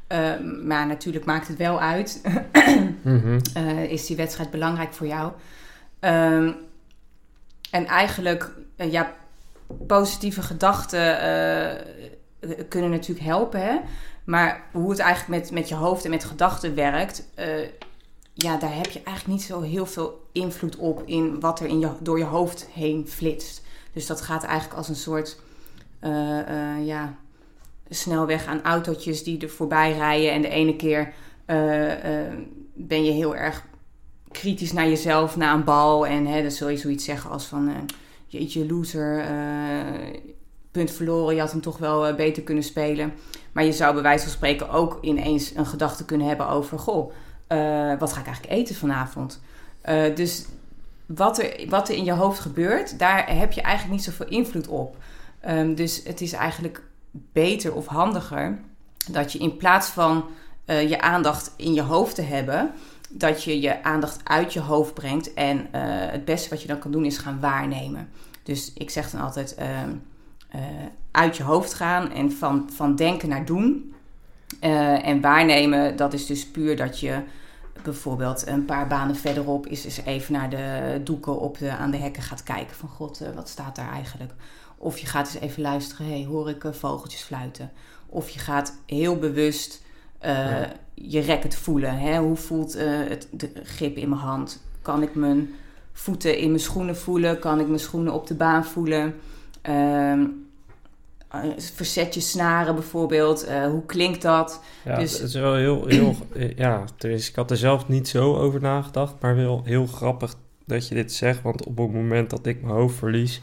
Eh, 0.06 0.30
maar 0.64 0.86
natuurlijk 0.86 1.24
maakt 1.24 1.48
het 1.48 1.58
wel 1.58 1.80
uit. 1.80 2.20
Mhm. 3.02 3.38
Is 3.88 4.06
die 4.06 4.16
wedstrijd 4.16 4.50
belangrijk 4.50 4.92
voor 4.92 5.06
jou? 5.06 5.32
Ehm, 6.00 6.52
en 7.70 7.86
eigenlijk, 7.86 8.50
ja, 8.76 9.14
positieve 9.86 10.42
gedachten 10.42 11.20
eh, 11.20 12.50
kunnen 12.68 12.90
natuurlijk 12.90 13.26
helpen. 13.26 13.80
Maar 14.24 14.62
hoe 14.72 14.90
het 14.90 14.98
eigenlijk 14.98 15.42
met, 15.42 15.50
met 15.50 15.68
je 15.68 15.74
hoofd 15.74 16.04
en 16.04 16.10
met 16.10 16.24
gedachten 16.24 16.74
werkt, 16.74 17.28
eh, 17.34 17.46
ja, 18.34 18.56
daar 18.56 18.76
heb 18.76 18.90
je 18.90 19.02
eigenlijk 19.02 19.38
niet 19.38 19.46
zo 19.46 19.60
heel 19.60 19.86
veel 19.86 20.28
invloed 20.32 20.76
op 20.76 21.02
in 21.06 21.40
wat 21.40 21.60
er 21.60 21.66
in 21.66 21.78
je, 21.78 21.90
door 22.00 22.18
je 22.18 22.24
hoofd 22.24 22.68
heen 22.72 23.08
flitst. 23.08 23.62
Dus 23.92 24.06
dat 24.06 24.20
gaat 24.20 24.44
eigenlijk 24.44 24.78
als 24.78 24.88
een 24.88 24.94
soort 24.94 25.40
eh, 26.00 26.86
ja, 26.86 27.14
snelweg 27.88 28.46
aan 28.46 28.62
autootjes 28.62 29.24
die 29.24 29.40
er 29.40 29.50
voorbij 29.50 29.92
rijden. 29.92 30.32
En 30.32 30.42
de 30.42 30.48
ene 30.48 30.76
keer 30.76 31.12
ben 32.74 33.04
je 33.04 33.10
heel 33.10 33.36
erg 33.36 33.64
kritisch 34.30 34.72
naar 34.72 34.88
jezelf, 34.88 35.36
na 35.36 35.54
een 35.54 35.64
bal. 35.64 36.06
En 36.06 36.26
hè, 36.26 36.42
dan 36.42 36.50
zul 36.50 36.68
je 36.68 36.76
zoiets 36.76 37.04
zeggen 37.04 37.30
als 37.30 37.44
van... 37.44 37.88
jeetje, 38.32 38.66
loser, 38.66 39.18
eh, 39.18 40.20
punt 40.70 40.90
verloren. 40.90 41.34
Je 41.34 41.40
had 41.40 41.50
hem 41.50 41.60
toch 41.60 41.78
wel 41.78 42.06
eh, 42.06 42.14
beter 42.14 42.42
kunnen 42.42 42.64
spelen. 42.64 43.12
Maar 43.52 43.64
je 43.64 43.72
zou 43.72 43.92
bij 43.92 44.02
wijze 44.02 44.24
van 44.24 44.32
spreken 44.32 44.70
ook 44.70 44.98
ineens 45.00 45.54
een 45.54 45.66
gedachte 45.66 46.04
kunnen 46.04 46.26
hebben 46.26 46.48
over... 46.48 46.78
Goh, 46.78 47.12
eh, 47.46 47.98
wat 47.98 48.12
ga 48.12 48.20
ik 48.20 48.26
eigenlijk 48.26 48.54
eten 48.54 48.74
vanavond? 48.74 49.40
Dus 50.14 50.46
wat 51.06 51.38
er, 51.38 51.66
wat 51.68 51.88
er 51.88 51.94
in 51.94 52.04
je 52.04 52.12
hoofd 52.12 52.40
gebeurt, 52.40 52.98
daar 52.98 53.36
heb 53.36 53.52
je 53.52 53.60
eigenlijk 53.60 53.94
niet 53.94 54.04
zoveel 54.04 54.28
invloed 54.28 54.68
op. 54.68 54.96
Ehm, 55.40 55.74
dus 55.74 56.02
het 56.04 56.20
is 56.20 56.32
eigenlijk 56.32 56.82
beter 57.10 57.74
of 57.74 57.86
handiger 57.86 58.58
dat 59.10 59.32
je 59.32 59.38
in 59.38 59.56
plaats 59.56 59.88
van 59.88 60.24
je 60.66 61.00
aandacht 61.00 61.52
in 61.56 61.74
je 61.74 61.82
hoofd 61.82 62.14
te 62.14 62.22
hebben, 62.22 62.72
dat 63.12 63.44
je 63.44 63.60
je 63.60 63.82
aandacht 63.82 64.20
uit 64.24 64.52
je 64.52 64.60
hoofd 64.60 64.94
brengt. 64.94 65.34
En 65.34 65.72
eh, 65.72 65.82
het 66.10 66.24
beste 66.24 66.48
wat 66.48 66.62
je 66.62 66.68
dan 66.68 66.78
kan 66.78 66.90
doen 66.90 67.04
is 67.04 67.18
gaan 67.18 67.40
waarnemen. 67.40 68.08
Dus 68.42 68.72
ik 68.72 68.90
zeg 68.90 69.10
dan 69.10 69.20
altijd 69.20 69.54
ehm, 69.54 69.90
eh, 70.48 70.60
uit 71.10 71.36
je 71.36 71.42
hoofd 71.42 71.74
gaan 71.74 72.12
en 72.12 72.32
van, 72.32 72.70
van 72.72 72.96
denken 72.96 73.28
naar 73.28 73.44
doen. 73.44 73.94
Eh, 74.60 75.06
en 75.06 75.20
waarnemen, 75.20 75.96
dat 75.96 76.12
is 76.12 76.26
dus 76.26 76.46
puur 76.46 76.76
dat 76.76 77.00
je 77.00 77.22
bijvoorbeeld 77.82 78.46
een 78.46 78.64
paar 78.64 78.86
banen 78.86 79.16
verderop 79.16 79.66
is 79.66 79.84
eens 79.84 80.00
even 80.04 80.32
naar 80.32 80.50
de 80.50 81.00
doeken 81.04 81.40
op 81.40 81.58
de, 81.58 81.70
aan 81.70 81.90
de 81.90 81.96
hekken 81.96 82.22
gaat 82.22 82.42
kijken. 82.42 82.76
Van 82.76 82.88
god, 82.88 83.22
wat 83.34 83.48
staat 83.48 83.76
daar 83.76 83.92
eigenlijk? 83.92 84.32
Of 84.76 84.98
je 84.98 85.06
gaat 85.06 85.26
eens 85.26 85.42
even 85.42 85.62
luisteren, 85.62 86.06
hey, 86.06 86.24
hoor 86.24 86.48
ik 86.48 86.64
vogeltjes 86.70 87.22
fluiten? 87.22 87.70
Of 88.06 88.28
je 88.28 88.38
gaat 88.38 88.76
heel 88.86 89.18
bewust 89.18 89.81
Ja. 90.22 90.72
je 90.94 91.24
racket 91.24 91.54
voelen. 91.54 91.98
Hè? 91.98 92.18
Hoe 92.18 92.36
voelt 92.36 92.74
eh, 92.76 92.86
het, 92.88 93.28
de 93.30 93.50
grip 93.62 93.96
in 93.96 94.08
mijn 94.08 94.20
hand? 94.20 94.62
Kan 94.82 95.02
ik 95.02 95.14
mijn 95.14 95.50
voeten 95.92 96.38
in 96.38 96.48
mijn 96.48 96.60
schoenen 96.60 96.96
voelen? 96.96 97.38
Kan 97.38 97.60
ik 97.60 97.66
mijn 97.66 97.78
schoenen 97.80 98.12
op 98.12 98.26
de 98.26 98.34
baan 98.34 98.64
voelen? 98.64 99.14
Ehm 99.62 100.24
eh, 101.28 101.40
verzetjes 101.58 102.30
snaren 102.30 102.74
bijvoorbeeld. 102.74 103.44
eh, 103.44 103.64
hoe 103.66 103.86
klinkt 103.86 104.22
dat? 104.22 104.62
Ja, 104.84 104.98
Dus- 104.98 105.12
het 105.12 105.22
is 105.28 105.34
wel 105.34 105.54
heel, 105.54 105.86
heel 105.86 106.14
eh, 106.36 106.56
ja, 106.56 106.84
ik 106.98 107.32
had 107.34 107.50
er 107.50 107.56
zelf 107.56 107.88
niet 107.88 108.08
zo 108.08 108.36
over 108.36 108.60
nagedacht, 108.60 109.14
maar 109.20 109.36
wel 109.36 109.60
heel 109.64 109.86
grappig 109.86 110.34
dat 110.66 110.88
je 110.88 110.94
dit 110.94 111.12
zegt, 111.12 111.42
want 111.42 111.64
op 111.66 111.78
het 111.78 111.92
moment 111.92 112.30
dat 112.30 112.46
ik 112.46 112.62
mijn 112.62 112.74
hoofd 112.74 112.94
verlies, 112.96 113.42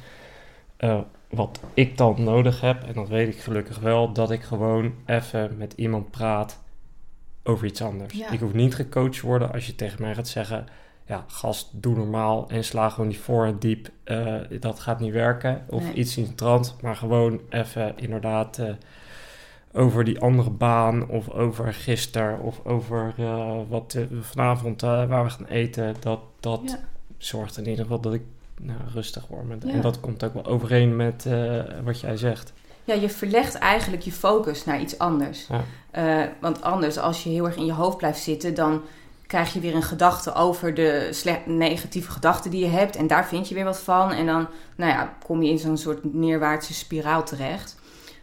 eh, 0.78 1.00
wat 1.30 1.60
ik 1.74 1.98
dan 1.98 2.24
nodig 2.24 2.62
heb, 2.62 2.84
en 2.84 2.94
dat 2.94 3.08
weet 3.08 3.28
ik 3.28 3.40
gelukkig 3.40 3.80
wel, 3.80 4.14
dat 4.14 4.32
ik 4.32 4.42
gewoon 4.44 4.94
even 5.06 5.56
met 5.58 5.74
iemand 5.76 6.12
praat 6.12 6.60
over 7.50 7.66
iets 7.68 7.82
anders. 7.82 8.14
Ja. 8.14 8.30
Ik 8.32 8.40
hoef 8.40 8.54
niet 8.54 8.76
gecoacht 8.76 9.20
te 9.20 9.26
worden 9.26 9.52
als 9.52 9.66
je 9.68 9.76
tegen 9.76 10.02
mij 10.02 10.16
gaat 10.16 10.28
zeggen, 10.28 10.66
ja, 11.06 11.24
gast, 11.28 11.70
doe 11.72 11.96
normaal 11.96 12.50
en 12.50 12.64
sla 12.64 12.90
gewoon 12.90 13.10
die 13.10 13.20
voorhand 13.20 13.62
diep. 13.62 13.90
Eh, 14.04 14.36
dat 14.60 14.80
gaat 14.80 15.00
niet 15.00 15.14
werken. 15.14 15.64
Of 15.70 15.84
Nee. 15.84 15.94
iets 15.94 16.18
in 16.18 16.24
de 16.24 16.36
trant, 16.36 16.76
maar 16.82 16.96
gewoon 16.96 17.40
even 17.50 17.94
inderdaad 17.98 18.58
eh, 18.58 18.74
over 19.74 20.04
die 20.04 20.20
andere 20.20 20.50
baan 20.50 21.08
of 21.08 21.30
over 21.30 21.74
gisteren 21.74 22.40
of 22.40 22.66
over 22.66 23.14
eh, 23.18 23.58
wat 23.70 23.94
eh, 23.94 24.04
vanavond 24.22 24.82
waar 24.82 25.24
we 25.24 25.30
gaan 25.30 25.46
eten. 25.46 25.96
Dat, 26.00 26.20
dat 26.40 26.62
Ja. 26.66 26.80
zorgt 27.18 27.58
in 27.58 27.68
ieder 27.68 27.84
geval 27.84 28.00
dat 28.02 28.14
ik 28.14 28.24
nou, 28.62 28.80
rustig 28.94 29.28
word. 29.28 29.64
Ja. 29.64 29.70
En 29.72 29.82
dat 29.82 30.00
komt 30.00 30.24
ook 30.24 30.34
wel 30.34 30.46
overeen 30.46 30.96
met 30.96 31.28
wat 31.84 32.00
jij 32.00 32.18
zegt. 32.18 32.54
Ja, 32.90 32.96
je 32.96 33.10
verlegt 33.10 33.56
eigenlijk 33.56 34.02
je 34.02 34.12
focus 34.12 34.66
naar 34.66 34.80
iets 34.80 34.98
anders. 34.98 35.48
Ja. 35.48 35.64
Eh, 35.92 36.30
want 36.40 36.62
anders, 36.62 36.98
als 36.98 37.24
je 37.24 37.30
heel 37.30 37.46
erg 37.46 37.56
in 37.56 37.66
je 37.66 37.74
hoofd 37.74 37.98
blijft 37.98 38.20
zitten, 38.20 38.54
dan 38.54 38.82
krijg 39.28 39.54
je 39.54 39.60
weer 39.60 39.76
een 39.76 39.84
gedachte 39.84 40.34
over 40.34 40.74
de 40.74 41.42
negatieve 41.46 42.12
gedachten 42.12 42.52
die 42.52 42.60
je 42.60 42.72
hebt. 42.72 42.96
En 42.96 43.08
daar 43.08 43.28
vind 43.28 43.48
je 43.48 43.56
weer 43.56 43.64
wat 43.64 43.80
van. 43.80 44.12
En 44.12 44.26
dan 44.26 44.48
nou 44.76 44.92
ja, 44.92 45.14
kom 45.26 45.42
je 45.42 45.50
in 45.50 45.60
zo'n 45.60 45.78
soort 45.78 46.14
neerwaartse 46.14 46.74
spiraal 46.74 47.24
terecht. 47.24 47.80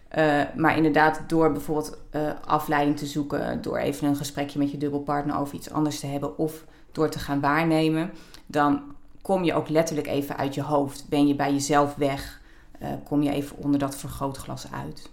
Eh, 0.09 0.43
maar 0.57 0.77
inderdaad, 0.77 1.21
door 1.27 1.53
bijvoorbeeld 1.53 1.99
eh, 2.11 2.21
afleiding 2.47 2.97
te 2.97 3.07
zoeken, 3.07 3.63
door 3.63 3.77
even 3.77 4.09
een 4.09 4.17
gesprekje 4.17 4.59
met 4.59 4.71
je 4.71 4.79
dubbelpartner 4.79 5.39
over 5.39 5.55
iets 5.55 5.71
anders 5.71 6.01
te 6.01 6.07
hebben, 6.07 6.39
of 6.39 6.65
door 6.93 7.09
te 7.09 7.19
gaan 7.19 7.41
waarnemen, 7.41 8.11
dan 8.47 8.83
kom 9.23 9.45
je 9.45 9.55
ook 9.55 9.69
letterlijk 9.69 10.07
even 10.07 10.37
uit 10.37 10.55
je 10.55 10.63
hoofd. 10.63 11.07
Ben 11.09 11.27
je 11.27 11.35
bij 11.35 11.53
jezelf 11.53 11.95
weg? 11.95 12.45
Eh, 12.79 12.89
kom 13.05 13.23
je 13.23 13.31
even 13.33 13.57
onder 13.57 13.79
dat 13.81 13.97
vergrootglas 13.97 14.67
uit. 14.73 15.11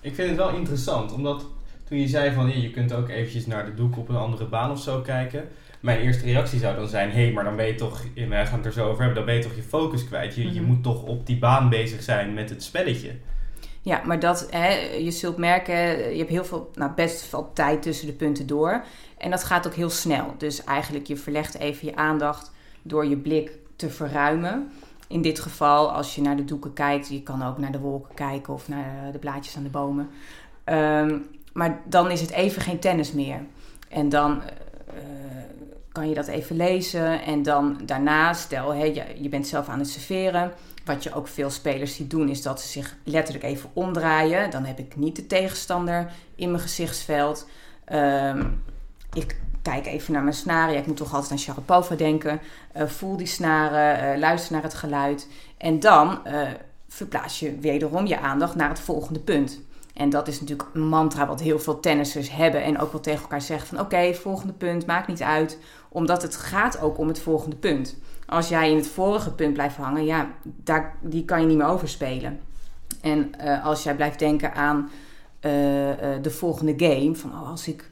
Ik 0.00 0.14
vind 0.14 0.28
het 0.28 0.36
wel 0.38 0.54
interessant, 0.54 1.12
omdat 1.12 1.46
toen 1.84 1.98
je 2.00 2.08
zei 2.08 2.32
van 2.32 2.60
je 2.60 2.70
kunt 2.70 2.92
ook 2.92 3.08
eventjes 3.08 3.46
naar 3.46 3.64
de 3.64 3.74
doek 3.74 3.96
op 3.98 4.08
een 4.08 4.16
andere 4.16 4.44
baan 4.46 4.70
of 4.70 4.80
zo 4.80 5.00
kijken. 5.00 5.48
mijn 5.80 6.00
eerste 6.00 6.24
reactie 6.24 6.58
zou 6.58 6.76
dan 6.76 6.88
zijn: 6.88 7.10
hé, 7.10 7.22
hey, 7.22 7.32
maar 7.32 7.44
dan 7.44 7.56
ben 7.56 7.66
je 7.66 7.74
toch, 7.74 8.02
wij 8.28 8.46
gaan 8.46 8.56
het 8.56 8.66
er 8.66 8.72
zo 8.72 8.84
over 8.88 8.98
hebben, 8.98 9.14
dan 9.16 9.24
ben 9.24 9.34
je 9.34 9.42
toch 9.42 9.54
je 9.54 9.62
focus 9.62 10.04
kwijt. 10.06 10.34
Je, 10.34 10.52
je 10.52 10.60
Mhm. 10.60 10.70
moet 10.70 10.82
toch 10.82 11.02
op 11.02 11.26
die 11.26 11.38
baan 11.38 11.68
bezig 11.68 12.02
zijn 12.02 12.34
met 12.34 12.50
het 12.50 12.62
spelletje. 12.62 13.10
Ja, 13.80 14.02
maar 14.04 14.18
dat, 14.18 14.46
hè, 14.50 14.68
je 14.96 15.10
zult 15.10 15.36
merken, 15.36 15.74
je 16.12 16.18
hebt 16.18 16.30
heel 16.30 16.44
veel, 16.44 16.70
nou 16.74 16.92
best 16.94 17.22
veel 17.22 17.50
tijd 17.54 17.82
tussen 17.82 18.06
de 18.06 18.12
punten 18.12 18.46
door. 18.46 18.84
En 19.18 19.30
dat 19.30 19.44
gaat 19.44 19.66
ook 19.66 19.74
heel 19.74 19.90
snel. 19.90 20.34
Dus 20.38 20.64
eigenlijk, 20.64 21.06
je 21.06 21.16
verlegt 21.16 21.58
even 21.58 21.86
je 21.86 21.96
aandacht 21.96 22.50
door 22.82 23.06
je 23.06 23.16
blik 23.16 23.50
te 23.76 23.90
verruimen. 23.90 24.70
In 25.12 25.22
dit 25.22 25.40
geval, 25.40 25.92
als 25.92 26.14
je 26.14 26.22
naar 26.22 26.36
de 26.36 26.44
doeken 26.44 26.72
kijkt, 26.72 27.08
je 27.08 27.22
kan 27.22 27.42
ook 27.42 27.58
naar 27.58 27.72
de 27.72 27.78
wolken 27.78 28.14
kijken 28.14 28.54
of 28.54 28.68
naar 28.68 29.12
de 29.12 29.18
blaadjes 29.18 29.56
aan 29.56 29.62
de 29.62 29.68
bomen. 29.68 30.10
Ehm, 30.64 31.18
maar 31.52 31.80
dan 31.84 32.10
is 32.10 32.20
het 32.20 32.30
even 32.30 32.62
geen 32.62 32.78
tennis 32.78 33.12
meer. 33.12 33.40
En 33.88 34.08
dan 34.08 34.42
eh, 34.42 34.94
kan 35.92 36.08
je 36.08 36.14
dat 36.14 36.26
even 36.26 36.56
lezen. 36.56 37.22
En 37.22 37.42
dan 37.42 37.80
daarna, 37.84 38.32
stel 38.32 38.74
je 38.74 39.28
bent 39.30 39.46
zelf 39.46 39.68
aan 39.68 39.78
het 39.78 39.88
serveren. 39.88 40.52
Wat 40.84 41.02
je 41.02 41.14
ook 41.14 41.28
veel 41.28 41.50
spelers 41.50 41.94
ziet 41.94 42.10
doen, 42.10 42.28
is 42.28 42.42
dat 42.42 42.60
ze 42.60 42.68
zich 42.68 42.96
letterlijk 43.04 43.44
even 43.44 43.70
omdraaien. 43.72 44.50
Dan 44.50 44.64
heb 44.64 44.78
ik 44.78 44.96
niet 44.96 45.16
de 45.16 45.26
tegenstander 45.26 46.10
in 46.34 46.50
mijn 46.50 46.62
gezichtsveld. 46.62 47.48
Ehm, 47.84 48.46
ik 49.12 49.40
kijk 49.62 49.86
even 49.86 50.12
naar 50.12 50.22
mijn 50.22 50.34
snaren. 50.34 50.74
Ja, 50.74 50.80
ik 50.80 50.86
moet 50.86 50.96
toch 50.96 51.14
altijd 51.14 51.30
aan 51.30 51.38
Sharapova 51.38 51.94
denken. 51.94 52.40
Eh, 52.72 52.86
voel 52.86 53.16
die 53.16 53.26
snaren, 53.26 54.12
eh, 54.12 54.18
luister 54.18 54.52
naar 54.52 54.62
het 54.62 54.74
geluid. 54.74 55.28
En 55.56 55.80
dan 55.80 56.24
eh, 56.24 56.48
verplaats 56.88 57.40
je 57.40 57.58
wederom 57.58 58.06
je 58.06 58.18
aandacht 58.18 58.54
naar 58.54 58.68
het 58.68 58.80
volgende 58.80 59.20
punt. 59.20 59.60
En 59.94 60.10
dat 60.10 60.28
is 60.28 60.40
natuurlijk 60.40 60.68
een 60.72 60.88
mantra 60.88 61.26
wat 61.26 61.40
heel 61.40 61.58
veel 61.58 61.80
tennissers 61.80 62.30
hebben. 62.30 62.62
En 62.62 62.78
ook 62.78 62.92
wel 62.92 63.00
tegen 63.00 63.22
elkaar 63.22 63.40
zeggen 63.40 63.68
van 63.68 63.80
oké, 63.80 64.14
volgende 64.14 64.52
punt, 64.52 64.86
maakt 64.86 65.08
niet 65.08 65.22
uit. 65.22 65.58
Omdat 65.88 66.22
het 66.22 66.36
gaat 66.36 66.80
ook 66.80 66.98
om 66.98 67.08
het 67.08 67.20
volgende 67.20 67.56
punt. 67.56 67.96
Als 68.26 68.48
jij 68.48 68.70
in 68.70 68.76
het 68.76 68.86
vorige 68.86 69.32
punt 69.32 69.52
blijft 69.52 69.76
hangen, 69.76 70.04
ja, 70.04 70.28
daar, 70.42 70.96
die 71.00 71.24
kan 71.24 71.40
je 71.40 71.46
niet 71.46 71.56
meer 71.56 71.66
overspelen. 71.66 72.40
En 73.00 73.32
als 73.62 73.82
jij 73.82 73.94
blijft 73.94 74.18
denken 74.18 74.54
aan 74.54 74.90
de 76.20 76.30
volgende 76.30 76.74
game, 76.76 77.16
van 77.16 77.30
oh, 77.30 77.50
als 77.50 77.68
ik 77.68 77.90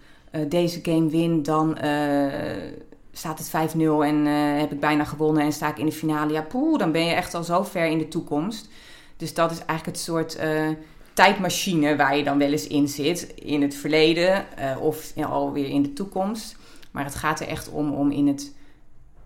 deze 0.49 0.81
game 0.83 1.09
win, 1.09 1.43
dan 1.43 1.77
eh, 1.77 2.73
staat 3.13 3.39
het 3.39 3.75
5-0 3.75 3.81
en 3.81 4.27
eh, 4.27 4.61
heb 4.61 4.73
ik 4.73 4.81
bijna 4.81 5.05
gewonnen 5.05 5.43
en 5.43 5.53
sta 5.53 5.71
ik 5.71 5.79
in 5.79 5.87
de 5.87 5.93
finale. 5.93 6.33
Ja, 6.33 6.43
poeh, 6.43 6.79
dan 6.79 6.93
ben 6.93 7.05
je 7.05 7.13
echt 7.13 7.35
al 7.35 7.45
zo 7.45 7.63
ver 7.63 7.87
in 7.87 7.99
de 7.99 8.09
toekomst. 8.09 8.69
Dus 9.17 9.35
dat 9.35 9.51
is 9.51 9.59
eigenlijk 9.59 9.87
het 9.87 9.99
soort 9.99 10.37
eh, 10.37 10.69
tijdmachine 11.13 11.97
waar 11.97 12.17
je 12.17 12.25
dan 12.25 12.39
wel 12.39 12.51
eens 12.51 12.67
in 12.67 12.89
zit. 12.89 13.33
In 13.35 13.63
het 13.63 13.75
verleden 13.75 14.57
eh, 14.57 14.81
of 14.81 15.13
ja, 15.15 15.27
alweer 15.27 15.69
in 15.69 15.83
de 15.83 15.93
toekomst. 15.93 16.57
Maar 16.91 17.05
het 17.05 17.15
gaat 17.15 17.41
er 17.41 17.47
echt 17.47 17.71
om 17.71 17.95
om 17.95 18.11
in 18.11 18.27
het 18.27 18.53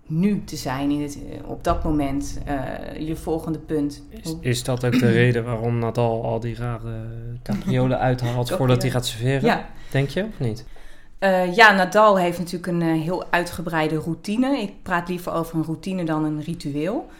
nu 0.06 0.44
te 0.44 0.56
zijn, 0.56 0.90
in 0.90 1.02
het, 1.02 1.18
eh, 1.30 1.48
op 1.50 1.64
dat 1.64 1.84
moment, 1.84 2.38
eh, 2.44 3.06
je 3.06 3.16
volgende 3.16 3.58
punt. 3.58 4.02
Is, 4.08 4.36
is 4.40 4.64
dat 4.64 4.84
ook 4.84 4.98
de 4.98 5.12
reden 5.22 5.44
waarom 5.44 5.78
Nadal 5.78 6.24
al 6.24 6.40
die 6.40 6.54
rare 6.54 7.08
capriolen 7.42 7.98
uithaalt 7.98 8.50
voordat 8.50 8.82
hij 8.82 8.90
gaat 8.90 9.06
serveren? 9.06 9.44
Ja, 9.44 9.68
Denk 9.90 10.08
je 10.08 10.22
of 10.22 10.38
niet? 10.38 10.64
Eh, 11.18 11.54
ja, 11.54 11.72
Nadal 11.72 12.18
heeft 12.18 12.38
natuurlijk 12.38 12.66
een 12.66 12.82
eh, 12.82 13.02
heel 13.02 13.24
uitgebreide 13.30 13.96
routine. 13.96 14.58
Ik 14.58 14.82
praat 14.82 15.08
liever 15.08 15.32
over 15.32 15.56
een 15.56 15.64
routine 15.64 16.04
dan 16.04 16.24
een 16.24 16.42
ritueel. 16.42 17.10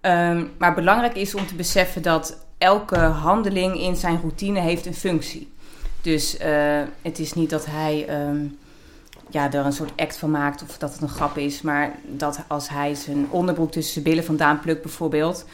Ehm, 0.00 0.44
maar 0.58 0.74
belangrijk 0.74 1.14
is 1.14 1.34
om 1.34 1.46
te 1.46 1.54
beseffen 1.54 2.02
dat 2.02 2.46
elke 2.58 2.98
handeling 2.98 3.80
in 3.80 3.96
zijn 3.96 4.18
routine 4.20 4.60
heeft 4.60 4.86
een 4.86 4.94
functie. 4.94 5.52
Dus 6.00 6.36
eh, 6.36 6.82
het 7.02 7.18
is 7.18 7.32
niet 7.32 7.50
dat 7.50 7.66
hij 7.66 8.06
ehm, 8.08 8.46
ja, 9.30 9.52
er 9.52 9.64
een 9.64 9.72
soort 9.72 9.92
act 9.96 10.16
van 10.16 10.30
maakt 10.30 10.62
of 10.62 10.78
dat 10.78 10.92
het 10.92 11.02
een 11.02 11.08
grap 11.08 11.36
is. 11.36 11.62
Maar 11.62 11.92
dat 12.04 12.40
als 12.46 12.68
hij 12.68 12.94
zijn 12.94 13.26
onderbroek 13.30 13.72
tussen 13.72 13.92
zijn 13.92 14.04
billen 14.04 14.24
vandaan 14.24 14.60
plukt 14.60 14.82
bijvoorbeeld... 14.82 15.44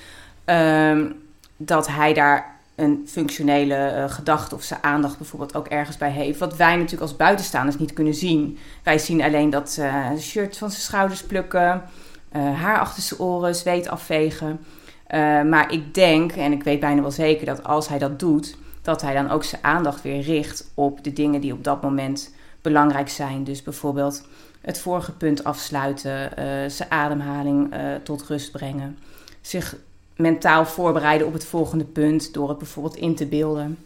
ehm, 0.44 1.10
dat 1.56 1.86
hij 1.86 2.12
daar 2.14 2.53
een 2.74 3.02
functionele 3.06 3.74
eh, 3.74 4.10
gedachte 4.10 4.54
of 4.54 4.62
zijn 4.62 4.82
aandacht 4.82 5.18
bijvoorbeeld 5.18 5.54
ook 5.54 5.66
ergens 5.66 5.96
bij 5.96 6.10
heeft. 6.10 6.38
Wat 6.38 6.56
wij 6.56 6.74
natuurlijk 6.74 7.02
als 7.02 7.16
buitenstaanders 7.16 7.78
niet 7.78 7.92
kunnen 7.92 8.14
zien. 8.14 8.58
Wij 8.82 8.98
zien 8.98 9.22
alleen 9.22 9.50
dat 9.50 9.76
eh 9.80 10.10
shirt 10.18 10.56
van 10.56 10.70
zijn 10.70 10.82
schouders 10.82 11.22
plukken, 11.24 11.82
eh, 12.28 12.60
haar 12.60 12.78
achter 12.78 13.02
zijn 13.02 13.20
oren, 13.20 13.54
zweet 13.54 13.88
afvegen. 13.88 14.60
Maar 15.48 15.72
ik 15.72 15.94
denk, 15.94 16.32
en 16.32 16.52
ik 16.52 16.62
weet 16.62 16.80
bijna 16.80 17.00
wel 17.00 17.10
zeker, 17.10 17.46
dat 17.46 17.64
als 17.64 17.88
hij 17.88 17.98
dat 17.98 18.18
doet, 18.18 18.56
dat 18.82 19.02
hij 19.02 19.14
dan 19.14 19.30
ook 19.30 19.44
zijn 19.44 19.64
aandacht 19.64 20.02
weer 20.02 20.20
richt 20.20 20.70
op 20.74 21.04
de 21.04 21.12
dingen 21.12 21.40
die 21.40 21.52
op 21.52 21.64
dat 21.64 21.82
moment 21.82 22.34
belangrijk 22.62 23.08
zijn. 23.08 23.44
Dus 23.44 23.62
bijvoorbeeld 23.62 24.26
het 24.60 24.78
vorige 24.78 25.12
punt 25.12 25.44
afsluiten, 25.44 26.30
zijn 26.70 26.90
ademhaling 26.90 27.74
tot 28.02 28.22
rust 28.22 28.52
brengen, 28.52 28.98
zich 29.40 29.76
mentaal 30.16 30.66
voorbereiden 30.66 31.26
op 31.26 31.32
het 31.32 31.44
volgende 31.44 31.84
punt 31.84 32.32
door 32.34 32.48
het 32.48 32.58
bijvoorbeeld 32.58 32.96
in 32.96 33.14
te 33.14 33.26
beelden. 33.26 33.78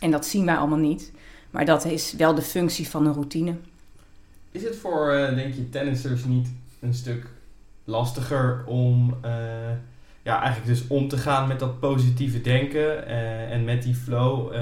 En 0.00 0.10
dat 0.10 0.26
zien 0.26 0.44
wij 0.46 0.56
allemaal 0.56 0.78
niet. 0.78 1.12
Maar 1.50 1.64
dat 1.64 1.84
is 1.84 2.12
wel 2.12 2.34
de 2.34 2.42
functie 2.42 2.88
van 2.88 3.06
een 3.06 3.12
routine. 3.12 3.54
Is 4.50 4.62
het 4.62 4.76
voor, 4.76 5.12
eh, 5.12 5.34
denk 5.34 5.54
je, 5.54 5.70
tennissers 5.70 6.24
niet 6.24 6.48
een 6.80 6.94
stuk 6.94 7.26
lastiger 7.84 8.62
om 8.66 9.16
eh, 9.22 9.32
ja, 10.22 10.42
eigenlijk 10.42 10.66
dus 10.78 10.86
om 10.88 11.08
te 11.08 11.16
gaan 11.16 11.48
met 11.48 11.58
dat 11.58 11.80
positieve 11.80 12.40
denken 12.40 13.06
eh, 13.06 13.50
en 13.52 13.64
met 13.64 13.82
die 13.82 13.94
flow? 13.94 14.52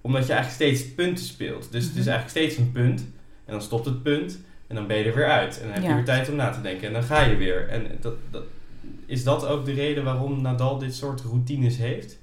omdat 0.00 0.26
je 0.26 0.32
eigenlijk 0.32 0.62
steeds 0.74 0.94
punten 0.94 1.24
speelt. 1.24 1.72
Dus 1.72 1.84
het 1.84 1.94
is 1.94 2.00
Mhm. 2.04 2.08
eigenlijk 2.08 2.28
steeds 2.28 2.56
een 2.56 2.72
punt 2.72 3.00
en 3.44 3.52
dan 3.52 3.62
stopt 3.62 3.84
het 3.84 4.02
punt 4.02 4.38
en 4.66 4.74
dan 4.74 4.86
ben 4.86 4.96
je 4.96 5.04
er 5.04 5.14
weer 5.14 5.30
uit. 5.30 5.56
En 5.60 5.64
dan 5.64 5.72
heb 5.72 5.82
je 5.82 5.88
Ja. 5.88 5.94
weer 5.94 6.04
tijd 6.04 6.28
om 6.28 6.36
na 6.36 6.50
te 6.50 6.60
denken 6.60 6.86
en 6.86 6.92
dan 6.92 7.02
ga 7.02 7.22
je 7.22 7.36
weer. 7.36 7.68
En 7.68 7.86
dat, 8.00 8.14
dat, 8.30 8.42
is 9.06 9.24
dat 9.24 9.46
ook 9.46 9.64
de 9.64 9.72
reden 9.72 10.04
waarom 10.04 10.42
Nadal 10.42 10.78
dit 10.78 10.94
soort 10.94 11.20
routines 11.20 11.76
heeft? 11.76 12.18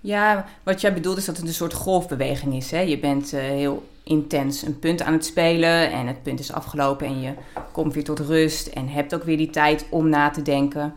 Ja, 0.00 0.46
wat 0.62 0.80
jij 0.80 0.94
bedoelt 0.94 1.16
is 1.16 1.24
dat 1.24 1.36
het 1.36 1.46
een 1.46 1.54
soort 1.54 1.72
golfbeweging 1.72 2.54
is. 2.54 2.70
Hè? 2.70 2.80
Je 2.80 2.98
bent 2.98 3.32
eh, 3.32 3.40
heel 3.40 3.88
intens 4.04 4.62
een 4.62 4.78
punt 4.78 5.02
aan 5.02 5.12
het 5.12 5.24
spelen 5.24 5.90
en 5.90 6.06
het 6.06 6.22
punt 6.22 6.40
is 6.40 6.52
afgelopen 6.52 7.06
en 7.06 7.20
je 7.20 7.32
komt 7.72 7.94
weer 7.94 8.04
tot 8.04 8.18
rust 8.18 8.66
en 8.66 8.88
hebt 8.88 9.14
ook 9.14 9.24
weer 9.24 9.36
die 9.36 9.50
tijd 9.50 9.86
om 9.90 10.08
na 10.08 10.30
te 10.30 10.42
denken. 10.42 10.94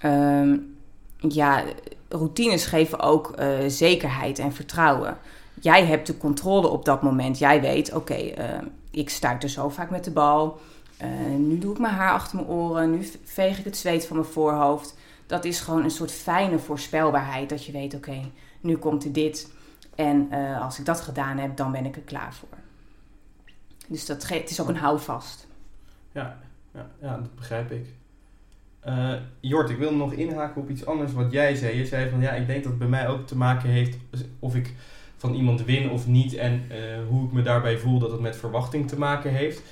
Ehm, 0.00 0.56
ja, 1.28 1.64
routines 2.08 2.64
geven 2.64 3.00
ook 3.00 3.30
eh, 3.30 3.48
zekerheid 3.66 4.38
en 4.38 4.52
vertrouwen. 4.52 5.16
Jij 5.60 5.84
hebt 5.84 6.06
de 6.06 6.16
controle 6.16 6.68
op 6.68 6.84
dat 6.84 7.02
moment. 7.02 7.38
Jij 7.38 7.60
weet, 7.60 7.94
oké, 7.94 8.14
eh, 8.14 8.46
ik 8.90 9.10
stuit 9.10 9.42
er 9.42 9.48
zo 9.48 9.68
vaak 9.68 9.90
met 9.90 10.04
de 10.04 10.10
bal. 10.10 10.58
Eh, 10.98 11.08
nu 11.38 11.58
doe 11.58 11.72
ik 11.72 11.78
mijn 11.78 11.94
haar 11.94 12.12
achter 12.12 12.36
mijn 12.36 12.48
oren. 12.48 12.90
Nu 12.90 13.08
veeg 13.24 13.58
ik 13.58 13.64
het 13.64 13.76
zweet 13.76 14.06
van 14.06 14.16
mijn 14.16 14.28
voorhoofd. 14.28 14.96
Dat 15.26 15.44
is 15.44 15.60
gewoon 15.60 15.84
een 15.84 15.90
soort 15.90 16.12
fijne 16.12 16.58
voorspelbaarheid. 16.58 17.48
Dat 17.48 17.64
je 17.64 17.72
weet, 17.72 17.94
oké, 17.94 18.20
nu 18.60 18.76
komt 18.76 19.04
er 19.04 19.12
dit. 19.12 19.52
En 19.94 20.26
eh, 20.30 20.62
als 20.62 20.78
ik 20.78 20.84
dat 20.84 21.00
gedaan 21.00 21.38
heb, 21.38 21.56
dan 21.56 21.72
ben 21.72 21.86
ik 21.86 21.96
er 21.96 22.02
klaar 22.02 22.34
voor. 22.34 22.58
Dus 23.86 24.06
dat 24.06 24.28
het 24.28 24.50
is 24.50 24.60
ook 24.60 24.68
een 24.68 24.76
houvast. 24.76 25.46
Ja, 26.12 26.38
ja, 26.74 26.86
ja 27.00 27.16
dat 27.16 27.34
begrijp 27.34 27.70
ik. 27.70 27.86
Eh, 28.80 29.14
Jort, 29.40 29.70
ik 29.70 29.78
wil 29.78 29.94
nog 29.94 30.12
inhaken 30.12 30.62
op 30.62 30.70
iets 30.70 30.86
anders 30.86 31.12
wat 31.12 31.32
jij 31.32 31.54
zei. 31.54 31.76
Je 31.76 31.86
zei 31.86 32.10
van 32.10 32.20
ja, 32.20 32.30
ik 32.30 32.46
denk 32.46 32.62
dat 32.62 32.70
het 32.70 32.78
bij 32.78 32.88
mij 32.88 33.08
ook 33.08 33.26
te 33.26 33.36
maken 33.36 33.68
heeft 33.68 33.96
of 34.38 34.54
ik 34.54 34.74
van 35.18 35.34
iemand 35.34 35.64
win 35.64 35.90
of 35.90 36.06
niet 36.06 36.34
en 36.34 36.64
eh, 36.68 36.78
hoe 37.08 37.26
ik 37.26 37.32
me 37.32 37.42
daarbij 37.42 37.78
voel 37.78 37.98
dat 37.98 38.10
het 38.10 38.20
met 38.20 38.36
verwachting 38.36 38.88
te 38.88 38.98
maken 38.98 39.32
heeft. 39.32 39.62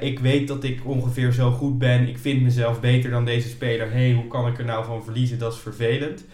Ik 0.00 0.18
weet 0.18 0.48
dat 0.48 0.64
ik 0.64 0.80
ongeveer 0.84 1.32
zo 1.32 1.50
goed 1.50 1.78
ben, 1.78 2.08
ik 2.08 2.18
vind 2.18 2.42
mezelf 2.42 2.80
beter 2.80 3.10
dan 3.10 3.24
deze 3.24 3.48
speler. 3.48 3.90
Hey, 3.92 4.12
hoe 4.12 4.26
kan 4.26 4.46
ik 4.46 4.58
er 4.58 4.64
nou 4.64 4.84
van 4.84 5.04
verliezen? 5.04 5.38
Dat 5.38 5.52
is 5.52 5.58
vervelend. 5.58 6.24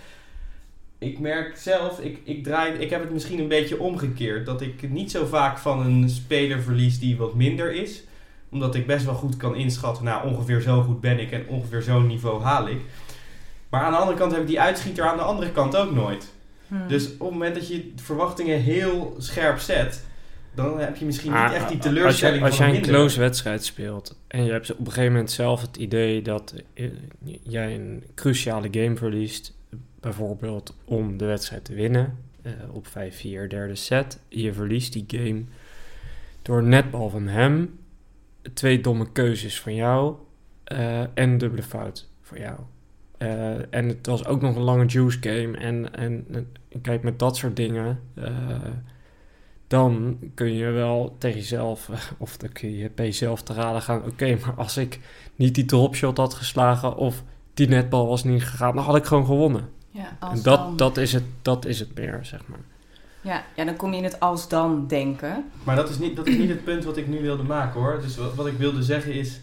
Ik 0.99 1.19
merk 1.19 1.57
zelf, 1.57 2.01
ik, 2.01 2.19
ik, 2.25 2.45
draai, 2.45 2.73
ik 2.73 2.91
heb 2.91 3.01
het 3.01 3.13
misschien 3.13 3.39
een 3.39 3.49
beetje 3.49 3.81
omgekeerd. 3.81 4.47
Dat 4.47 4.61
ik 4.61 4.91
niet 4.91 5.11
zo 5.11 5.27
vaak 5.27 5.59
van 5.59 5.87
een 5.87 6.09
speler 6.09 6.63
verlies 6.63 6.99
die 6.99 7.17
wat 7.17 7.35
minder 7.35 7.73
is 7.73 8.03
omdat 8.51 8.75
ik 8.75 8.87
best 8.87 9.05
wel 9.05 9.15
goed 9.15 9.37
kan 9.37 9.55
inschatten, 9.55 10.05
nou 10.05 10.29
ongeveer 10.29 10.61
zo 10.61 10.83
goed 10.83 11.01
ben 11.01 11.19
ik 11.19 11.31
en 11.33 11.49
ongeveer 11.49 11.83
zo'n 11.83 12.07
niveau 12.07 12.43
haal 12.43 12.69
ik. 12.69 12.81
Maar 13.69 13.83
aan 13.83 13.93
de 13.93 13.99
andere 13.99 14.19
kant 14.19 14.33
heb 14.33 14.41
ik 14.41 14.47
die 14.47 14.61
uitschieter 14.61 15.05
aan 15.05 15.17
de 15.17 15.23
andere 15.23 15.51
kant 15.51 15.77
ook 15.77 15.91
nooit. 15.91 16.33
Hmm. 16.71 16.89
Dus 16.89 17.05
op 17.05 17.11
het 17.11 17.31
moment 17.31 17.55
dat 17.55 17.69
je 17.69 17.93
verwachtingen 17.97 18.61
heel 18.61 19.15
scherp 19.19 19.59
zet, 19.59 20.05
dan 20.55 20.79
heb 20.79 20.97
je 20.97 21.05
misschien 21.05 21.31
niet 21.31 21.41
Ah, 21.41 21.55
echt 21.55 21.69
die 21.69 21.77
ah, 21.77 21.83
teleurstelling 21.83 22.43
Als, 22.43 22.57
je, 22.57 22.63
als 22.63 22.71
van 22.73 22.81
jij 22.81 22.91
een 22.91 22.97
close 22.99 23.21
wedstrijd 23.21 23.65
speelt 23.65 24.19
en 24.27 24.45
je 24.45 24.53
hebt 24.53 24.73
op 24.73 24.79
een 24.79 24.87
gegeven 24.87 25.13
moment 25.13 25.31
zelf 25.31 25.61
het 25.61 25.77
idee 25.77 26.23
dat 26.23 26.55
eh, 26.75 26.87
jij 27.43 27.75
een 27.75 28.05
cruciale 28.15 28.69
game 28.71 28.97
verliest, 28.97 29.55
bijvoorbeeld 30.01 30.75
om 30.85 31.17
de 31.17 31.25
wedstrijd 31.25 31.65
te 31.65 31.75
winnen 31.75 32.19
eh, 32.43 32.53
op 32.73 32.87
5-4 32.87 32.91
derde 33.49 33.75
set, 33.75 34.19
je 34.29 34.53
verliest 34.53 34.93
die 34.93 35.05
game 35.07 35.45
door 36.43 36.63
netbal 36.63 37.11
van 37.11 37.27
hem, 37.27 37.79
twee 38.55 38.81
domme 38.81 39.13
keuzes 39.13 39.61
van 39.61 39.75
jou 39.75 40.15
eh, 40.65 41.01
en 41.15 41.39
dubbele 41.39 41.63
fout 41.63 42.09
voor 42.21 42.39
jou. 42.39 42.59
Eh, 43.21 43.75
en 43.75 43.89
het 43.89 44.07
was 44.07 44.27
ook 44.27 44.41
nog 44.41 44.57
een 44.57 44.63
lange 44.63 44.85
juice 44.87 45.19
game. 45.21 45.57
En, 45.57 45.95
en, 45.95 46.27
en 46.33 46.53
kijk, 46.83 47.03
met 47.03 47.19
dat 47.19 47.37
soort 47.37 47.57
dingen. 47.57 48.01
eh, 48.15 48.31
dan 49.67 50.19
kun 50.35 50.53
je 50.55 50.71
wel 50.71 51.15
tegen 51.19 51.39
jezelf, 51.39 51.91
of 52.19 52.37
dan 52.37 52.53
kun 52.53 52.77
je 52.77 52.91
bij 52.95 53.05
jezelf 53.05 53.43
te 53.43 53.53
raden 53.53 53.83
gaan. 53.83 54.05
Oké, 54.05 54.37
maar 54.45 54.55
als 54.57 54.77
ik 54.77 55.01
niet 55.37 55.55
die 55.55 55.65
dropshot 55.65 56.17
had 56.17 56.35
geslagen 56.35 56.97
of 56.97 57.23
die 57.55 57.69
netbal 57.69 58.07
was 58.09 58.25
niet 58.25 58.45
gegaan, 58.45 58.75
dan 58.75 58.85
had 58.85 58.97
ik 58.97 59.05
gewoon 59.05 59.27
gewonnen. 59.27 59.69
Ja, 59.91 60.17
En 60.21 60.43
dat, 60.43 60.59
dan. 60.59 60.77
dat, 60.77 60.97
is 60.97 61.13
het, 61.13 61.25
dat 61.43 61.65
is 61.65 61.79
het 61.81 61.95
meer, 61.95 62.19
zeg 62.23 62.41
maar. 62.47 62.59
Ja, 63.21 63.45
ja, 63.57 63.65
dan 63.65 63.77
kom 63.77 63.91
je 63.93 63.97
in 63.99 64.05
het 64.05 64.21
als 64.21 64.49
dan 64.49 64.87
denken. 64.87 65.45
Maar 65.65 65.77
dat 65.77 65.89
is, 65.91 65.99
niet, 65.99 66.17
dat 66.17 66.27
is 66.27 66.37
niet 66.37 66.49
het 66.49 66.65
punt 66.65 66.85
wat 66.85 66.97
ik 66.97 67.09
nu 67.09 67.21
wilde 67.21 67.43
maken 67.43 67.81
hoor. 67.81 68.01
Dus 68.03 68.17
wat, 68.17 68.35
wat 68.35 68.47
ik 68.47 68.57
wilde 68.59 68.83
zeggen 68.83 69.13
is, 69.13 69.41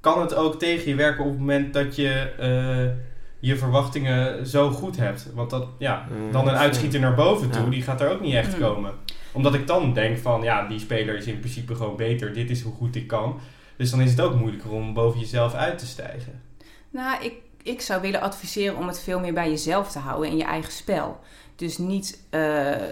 kan 0.00 0.20
het 0.20 0.34
ook 0.34 0.58
tegen 0.58 0.88
je 0.88 0.94
werken 0.94 1.24
op 1.24 1.30
het 1.30 1.38
moment 1.38 1.74
dat 1.74 1.96
je 1.96 2.10
eh, 2.38 3.02
je 3.38 3.56
verwachtingen 3.56 4.46
zo 4.46 4.70
goed 4.70 4.96
hebt? 4.96 5.32
Want 5.34 5.50
dat, 5.50 5.66
ja, 5.78 6.06
Mm, 6.10 6.32
dan 6.32 6.48
een 6.48 6.56
uitschieter 6.56 7.00
naar 7.00 7.14
boven 7.14 7.50
toe, 7.50 7.64
Ja. 7.64 7.70
die 7.70 7.82
gaat 7.82 8.00
er 8.00 8.10
ook 8.10 8.20
niet 8.20 8.34
echt 8.34 8.54
Mm. 8.54 8.60
komen. 8.62 8.92
Omdat 9.32 9.54
ik 9.54 9.66
dan 9.66 9.92
denk 9.94 10.18
van, 10.18 10.42
ja, 10.42 10.68
die 10.68 10.78
speler 10.78 11.16
is 11.16 11.26
in 11.26 11.38
principe 11.38 11.74
gewoon 11.74 11.96
beter. 11.96 12.32
Dit 12.32 12.50
is 12.50 12.62
hoe 12.62 12.72
goed 12.74 12.96
ik 12.96 13.06
kan. 13.06 13.40
Dus 13.76 13.90
dan 13.90 14.00
is 14.00 14.10
het 14.10 14.20
ook 14.20 14.34
moeilijker 14.34 14.70
om 14.70 14.94
boven 14.94 15.20
jezelf 15.20 15.54
uit 15.54 15.78
te 15.78 15.86
stijgen. 15.86 16.42
Nou, 16.90 17.24
ik, 17.24 17.34
ik 17.62 17.80
zou 17.80 18.00
willen 18.00 18.20
adviseren 18.20 18.76
om 18.76 18.86
het 18.86 19.00
veel 19.00 19.20
meer 19.20 19.32
bij 19.32 19.50
jezelf 19.50 19.90
te 19.90 19.98
houden 19.98 20.30
en 20.30 20.36
je 20.36 20.44
eigen 20.44 20.72
spel. 20.72 21.20
Dus 21.56 21.78
niet 21.78 22.22
eh, 22.30 22.40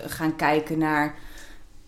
gaan 0.06 0.36
kijken 0.36 0.78
naar 0.78 1.14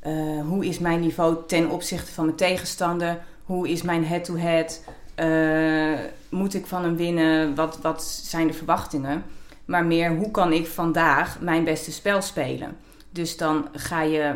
eh, 0.01 0.13
hoe 0.47 0.67
is 0.67 0.79
mijn 0.79 1.01
niveau 1.01 1.37
ten 1.47 1.71
opzichte 1.71 2.13
van 2.13 2.25
mijn 2.25 2.37
tegenstander, 2.37 3.19
hoe 3.45 3.69
is 3.69 3.83
mijn 3.83 4.05
head-to-head, 4.07 4.85
Eh, 5.21 5.99
moet 6.29 6.55
ik 6.55 6.67
van 6.67 6.83
hem 6.83 6.97
winnen, 6.97 7.55
wat, 7.55 7.79
wat 7.83 8.03
zijn 8.05 8.47
de 8.47 8.53
verwachtingen. 8.53 9.25
Maar 9.65 9.85
meer 9.85 10.17
hoe 10.17 10.31
kan 10.31 10.53
ik 10.53 10.67
vandaag 10.67 11.41
mijn 11.41 11.65
beste 11.65 11.93
spel 11.93 12.23
spelen. 12.23 12.77
Dus 13.11 13.37
dan 13.37 13.69
ga 13.73 14.03
je 14.03 14.35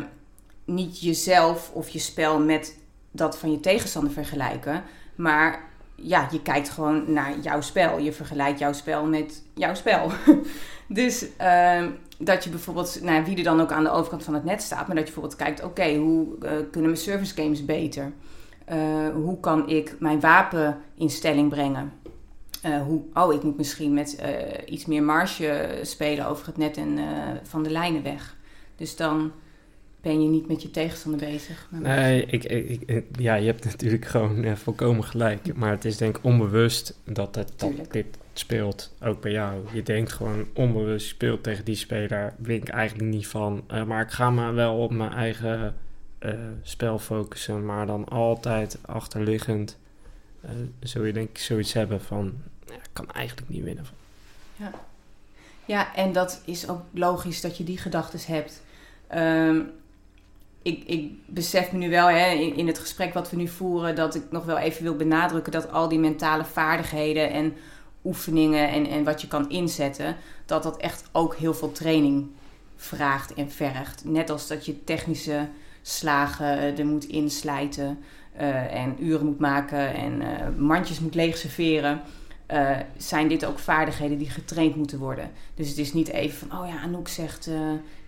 niet 0.65 1.01
jezelf 1.01 1.71
of 1.73 1.89
je 1.89 1.99
spel 1.99 2.39
met 2.39 2.77
dat 3.11 3.37
van 3.37 3.51
je 3.51 3.59
tegenstander 3.59 4.11
vergelijken, 4.11 4.83
maar 5.15 5.63
ja, 5.95 6.27
je 6.31 6.41
kijkt 6.41 6.69
gewoon 6.69 7.13
naar 7.13 7.39
jouw 7.39 7.61
spel. 7.61 7.99
Je 7.99 8.13
vergelijkt 8.13 8.59
jouw 8.59 8.73
spel 8.73 9.05
met 9.05 9.43
jouw 9.53 9.75
spel. 9.75 10.11
dus 10.87 11.25
ehm, 11.37 11.89
dat 12.17 12.43
je 12.43 12.49
bijvoorbeeld, 12.49 12.99
nou, 13.01 13.25
wie 13.25 13.37
er 13.37 13.43
dan 13.43 13.61
ook 13.61 13.71
aan 13.71 13.83
de 13.83 13.91
overkant 13.91 14.23
van 14.23 14.33
het 14.33 14.43
net 14.43 14.61
staat, 14.61 14.87
maar 14.87 14.95
dat 14.95 15.07
je 15.07 15.13
bijvoorbeeld 15.13 15.35
kijkt: 15.35 15.63
oké, 15.63 15.95
hoe 15.95 16.27
eh, 16.41 16.51
kunnen 16.71 16.91
mijn 16.91 16.97
service 16.97 17.35
games 17.35 17.65
beter? 17.65 18.11
Eh, 18.65 19.09
hoe 19.13 19.39
kan 19.39 19.69
ik 19.69 19.95
mijn 19.99 20.19
wapen 20.19 20.77
in 20.97 21.09
stelling 21.09 21.49
brengen? 21.49 21.91
Eh, 22.61 22.81
hoe, 22.81 23.01
oh, 23.13 23.33
ik 23.33 23.43
moet 23.43 23.57
misschien 23.57 23.93
met 23.93 24.15
eh, 24.15 24.73
iets 24.73 24.85
meer 24.85 25.03
marge 25.03 25.79
spelen 25.81 26.27
over 26.27 26.45
het 26.47 26.57
net 26.57 26.77
en 26.77 26.97
van 27.43 27.63
de 27.63 27.69
lijnen 27.69 28.03
weg. 28.03 28.35
Dus 28.75 28.95
dan 28.95 29.31
ben 30.01 30.21
je 30.21 30.27
niet 30.29 30.47
met 30.47 30.61
je 30.61 30.71
tegenstander 30.71 31.29
bezig. 31.29 31.67
Nee, 31.69 32.25
ik, 32.25 32.43
ik, 32.43 32.81
ik- 32.85 33.05
ja, 33.19 33.35
je 33.35 33.45
hebt 33.45 33.65
natuurlijk 33.65 34.05
gewoon 34.05 34.57
volkomen 34.57 35.03
gelijk. 35.03 35.55
Maar 35.55 35.71
het 35.71 35.85
is 35.85 35.97
denk 35.97 36.17
ik 36.17 36.23
onbewust 36.23 36.99
dat, 37.03 37.35
het, 37.35 37.53
dat 37.59 37.71
dit 37.91 38.05
speelt, 38.33 38.93
ook 39.03 39.21
bij 39.21 39.31
jou. 39.31 39.53
Je 39.73 39.83
denkt 39.83 40.11
gewoon 40.11 40.45
onbewust, 40.53 41.07
je 41.07 41.13
speelt 41.13 41.43
tegen 41.43 41.65
die 41.65 41.75
speler, 41.75 42.33
win 42.37 42.55
ik 42.61 42.69
eigenlijk 42.69 43.09
niet 43.09 43.27
van. 43.27 43.63
Maar 43.87 44.01
ik 44.01 44.11
ga 44.11 44.29
me 44.29 44.51
wel 44.51 44.77
op 44.77 44.91
mijn 44.91 45.11
eigen 45.11 45.75
eh, 46.25 46.39
spel 46.61 46.99
focussen. 46.99 47.65
Maar 47.65 47.85
dan 47.85 48.09
altijd 48.09 48.77
achterliggend 48.85 49.77
eh, 50.41 50.49
zul 50.79 51.03
je 51.03 51.13
denk 51.13 51.29
ik 51.29 51.37
zoiets 51.37 51.73
hebben 51.73 52.01
van... 52.01 52.33
Ja, 52.67 52.73
ik 52.73 52.89
kan 52.93 53.11
eigenlijk 53.11 53.49
niet 53.49 53.63
winnen. 53.63 53.85
van. 53.85 53.95
Ja, 55.65 55.95
en 55.95 56.11
dat 56.11 56.41
is 56.45 56.69
ook 56.69 56.81
logisch 56.91 57.41
dat 57.41 57.57
je 57.57 57.63
die 57.63 57.77
gedachten 57.77 58.19
hebt. 58.33 58.61
Ehm, 59.07 59.61
ik, 60.61 60.83
ik 60.83 61.11
besef 61.25 61.71
me 61.71 61.77
nu 61.77 61.89
wel 61.89 62.07
hè, 62.07 62.29
in, 62.29 62.55
in 62.55 62.67
het 62.67 62.79
gesprek 62.79 63.13
wat 63.13 63.29
we 63.29 63.37
nu 63.37 63.47
voeren, 63.47 63.95
dat 63.95 64.15
ik 64.15 64.23
nog 64.29 64.45
wel 64.45 64.57
even 64.57 64.83
wil 64.83 64.95
benadrukken 64.95 65.51
dat 65.51 65.71
al 65.71 65.89
die 65.89 65.99
mentale 65.99 66.45
vaardigheden 66.45 67.31
en 67.31 67.53
oefeningen 68.03 68.69
en, 68.69 68.87
en 68.87 69.03
wat 69.03 69.21
je 69.21 69.27
kan 69.27 69.49
inzetten, 69.49 70.15
dat 70.45 70.63
dat 70.63 70.77
echt 70.77 71.03
ook 71.11 71.35
heel 71.35 71.53
veel 71.53 71.71
training 71.71 72.27
vraagt 72.75 73.33
en 73.33 73.51
vergt. 73.51 74.05
Net 74.05 74.29
als 74.29 74.47
dat 74.47 74.65
je 74.65 74.83
technische 74.83 75.47
slagen 75.87 76.59
eh, 76.59 76.79
er 76.79 76.85
moet 76.85 77.05
inslijten 77.05 77.99
eh, 78.33 78.73
en 78.75 78.95
uren 78.99 79.25
moet 79.25 79.39
maken 79.39 79.93
en 79.93 80.21
eh, 80.21 80.47
mandjes 80.57 80.99
moet 80.99 81.15
leeg 81.15 81.37
serveren. 81.37 82.01
zijn 82.97 83.27
dit 83.27 83.45
ook 83.45 83.59
vaardigheden 83.59 84.17
die 84.17 84.29
getraind 84.29 84.75
moeten 84.75 84.99
worden. 84.99 85.31
Dus 85.55 85.69
het 85.69 85.77
is 85.77 85.93
niet 85.93 86.07
even 86.07 86.47
van, 86.47 86.59
oh 86.59 86.67
ja, 86.67 86.81
Anouk 86.81 87.07
zegt, 87.07 87.45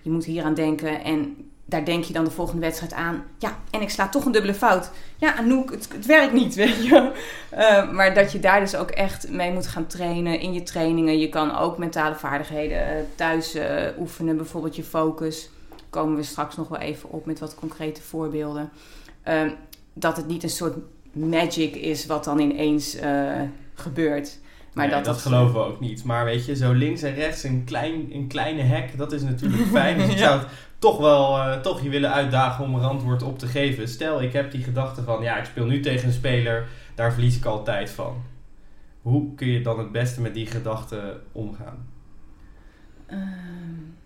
je 0.01 0.09
moet 0.09 0.25
hier 0.25 0.43
aan 0.43 0.53
denken. 0.53 1.03
En 1.03 1.35
daar 1.65 1.85
denk 1.85 2.03
je 2.03 2.13
dan 2.13 2.23
de 2.23 2.31
volgende 2.31 2.61
wedstrijd 2.61 2.93
aan. 2.93 3.23
Ja, 3.37 3.57
en 3.71 3.81
ik 3.81 3.89
sla 3.89 4.09
toch 4.09 4.25
een 4.25 4.31
dubbele 4.31 4.53
fout. 4.53 4.91
Ja, 5.17 5.35
Anouk, 5.35 5.71
het, 5.71 5.87
het 5.93 6.05
werkt 6.05 6.33
niet, 6.33 6.55
weet 6.65 6.85
je. 6.85 7.11
Eh, 7.49 7.91
maar 7.91 8.13
dat 8.13 8.31
je 8.31 8.39
daar 8.39 8.59
dus 8.59 8.75
ook 8.75 8.89
echt 8.89 9.29
mee 9.29 9.51
moet 9.51 9.67
gaan 9.67 9.87
trainen 9.87 10.39
in 10.39 10.53
je 10.53 10.63
trainingen. 10.63 11.19
Je 11.19 11.29
kan 11.29 11.57
ook 11.57 11.77
mentale 11.77 12.15
vaardigheden 12.15 13.07
thuis 13.15 13.57
oefenen. 13.99 14.37
Bijvoorbeeld 14.37 14.75
je 14.75 14.83
focus. 14.83 15.49
Komen 15.97 16.15
we 16.15 16.23
straks 16.23 16.55
nog 16.55 16.67
wel 16.67 16.79
even 16.79 17.09
op 17.09 17.25
met 17.25 17.39
wat 17.39 17.55
concrete 17.55 18.01
voorbeelden. 18.01 18.69
Eh, 19.21 19.41
dat 19.93 20.17
het 20.17 20.27
niet 20.27 20.43
een 20.43 20.49
soort 20.49 20.75
magic 21.11 21.75
is 21.75 22.05
wat 22.05 22.23
dan 22.23 22.39
ineens 22.39 22.95
eh, 22.95 23.41
gebeurt. 23.73 24.39
Maar 24.73 24.85
Nee, 24.85 24.95
dat, 24.95 25.05
dat, 25.05 25.17
geloven 25.17 25.53
we 25.53 25.65
ook 25.65 25.79
niet. 25.79 26.03
Maar 26.03 26.25
weet 26.25 26.45
je, 26.45 26.55
zo 26.55 26.71
links 26.73 27.01
en 27.01 27.13
rechts 27.13 27.43
een, 27.43 27.63
klein, 27.63 28.07
een 28.13 28.27
kleine 28.27 28.61
hek, 28.61 28.97
dat 28.97 29.11
is 29.11 29.21
natuurlijk 29.21 29.63
fijn. 29.79 29.97
Dus 29.97 30.09
ik 30.09 30.17
zou 30.17 30.39
het 30.39 30.47
toch 30.79 30.97
wel 30.97 31.37
eh, 31.37 31.59
toch 31.59 31.81
je 31.81 31.89
willen 31.89 32.13
uitdagen 32.13 32.63
om 32.63 32.75
een 32.75 32.83
antwoord 32.83 33.23
op 33.23 33.39
te 33.39 33.47
geven. 33.47 33.87
Stel, 33.87 34.21
ik 34.21 34.33
heb 34.33 34.51
die 34.51 34.63
gedachte 34.63 35.03
van, 35.03 35.21
ja, 35.21 35.37
ik 35.37 35.45
speel 35.45 35.65
nu 35.65 35.79
tegen 35.79 36.07
een 36.07 36.13
speler, 36.13 36.67
daar 36.95 37.13
verlies 37.13 37.37
ik 37.37 37.45
altijd 37.45 37.89
van. 37.89 38.23
Hoe 39.01 39.35
kun 39.35 39.47
je 39.47 39.61
dan 39.61 39.79
het 39.79 39.91
beste 39.91 40.21
met 40.21 40.33
die 40.33 40.47
gedachte 40.47 41.19
omgaan? 41.31 41.87
Ehm, 43.05 43.96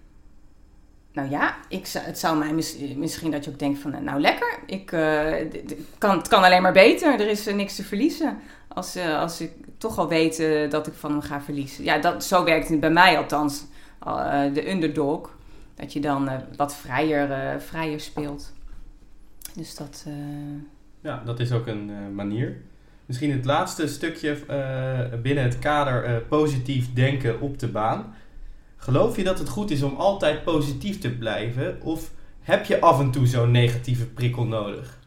nou 1.13 1.29
ja, 1.29 1.55
ik 1.69 1.87
het 1.87 2.19
zou 2.19 2.37
mij 2.37 2.53
mis- 2.53 2.77
misschien 2.95 3.31
dat 3.31 3.45
je 3.45 3.51
ook 3.51 3.59
denkt 3.59 3.79
van, 3.79 3.93
eh, 3.93 4.01
nou 4.01 4.19
lekker, 4.19 4.59
ik, 4.65 4.91
eh, 4.91 5.33
kan, 5.97 6.17
het 6.17 6.27
kan 6.27 6.43
alleen 6.43 6.61
maar 6.61 6.73
beter, 6.73 7.13
er 7.19 7.29
is 7.29 7.47
eh, 7.47 7.55
niks 7.55 7.75
te 7.75 7.83
verliezen. 7.83 8.37
Als, 8.67 8.95
eh, 8.95 9.19
als 9.19 9.41
ik 9.41 9.51
toch 9.77 9.97
al 9.97 10.07
weet 10.07 10.39
eh, 10.39 10.69
dat 10.69 10.87
ik 10.87 10.93
van 10.93 11.11
hem 11.11 11.21
ga 11.21 11.41
verliezen. 11.41 11.83
Ja, 11.83 11.97
dat, 11.97 12.23
zo 12.23 12.43
werkt 12.43 12.67
het 12.69 12.79
bij 12.79 12.91
mij 12.91 13.17
althans, 13.17 13.63
eh, 14.05 14.53
de 14.53 14.69
underdog. 14.71 15.37
Dat 15.75 15.93
je 15.93 15.99
dan 15.99 16.27
eh, 16.29 16.35
wat 16.55 16.75
vrijer, 16.75 17.31
eh, 17.31 17.59
vrijer 17.59 17.99
speelt. 17.99 18.53
Dus 19.55 19.75
dat... 19.75 20.03
eh, 20.07 20.13
Ja, 21.01 21.21
dat 21.25 21.39
is 21.39 21.51
ook 21.51 21.67
een 21.67 21.89
eh, 21.89 22.15
manier. 22.15 22.57
Misschien 23.05 23.31
het 23.31 23.45
laatste 23.45 23.87
stukje 23.87 24.37
eh, 24.47 25.19
binnen 25.21 25.43
het 25.43 25.59
kader 25.59 26.03
eh, 26.03 26.15
positief 26.29 26.93
denken 26.93 27.41
op 27.41 27.59
de 27.59 27.67
baan. 27.67 28.15
Geloof 28.83 29.15
je 29.15 29.23
dat 29.23 29.39
het 29.39 29.49
goed 29.49 29.71
is 29.71 29.81
om 29.81 29.95
altijd 29.95 30.43
positief 30.43 30.99
te 30.99 31.11
blijven? 31.11 31.81
Of 31.81 32.11
heb 32.41 32.65
je 32.65 32.79
af 32.79 32.99
en 32.99 33.11
toe 33.11 33.27
zo'n 33.27 33.51
negatieve 33.51 34.05
prikkel 34.05 34.43
nodig? 34.43 34.99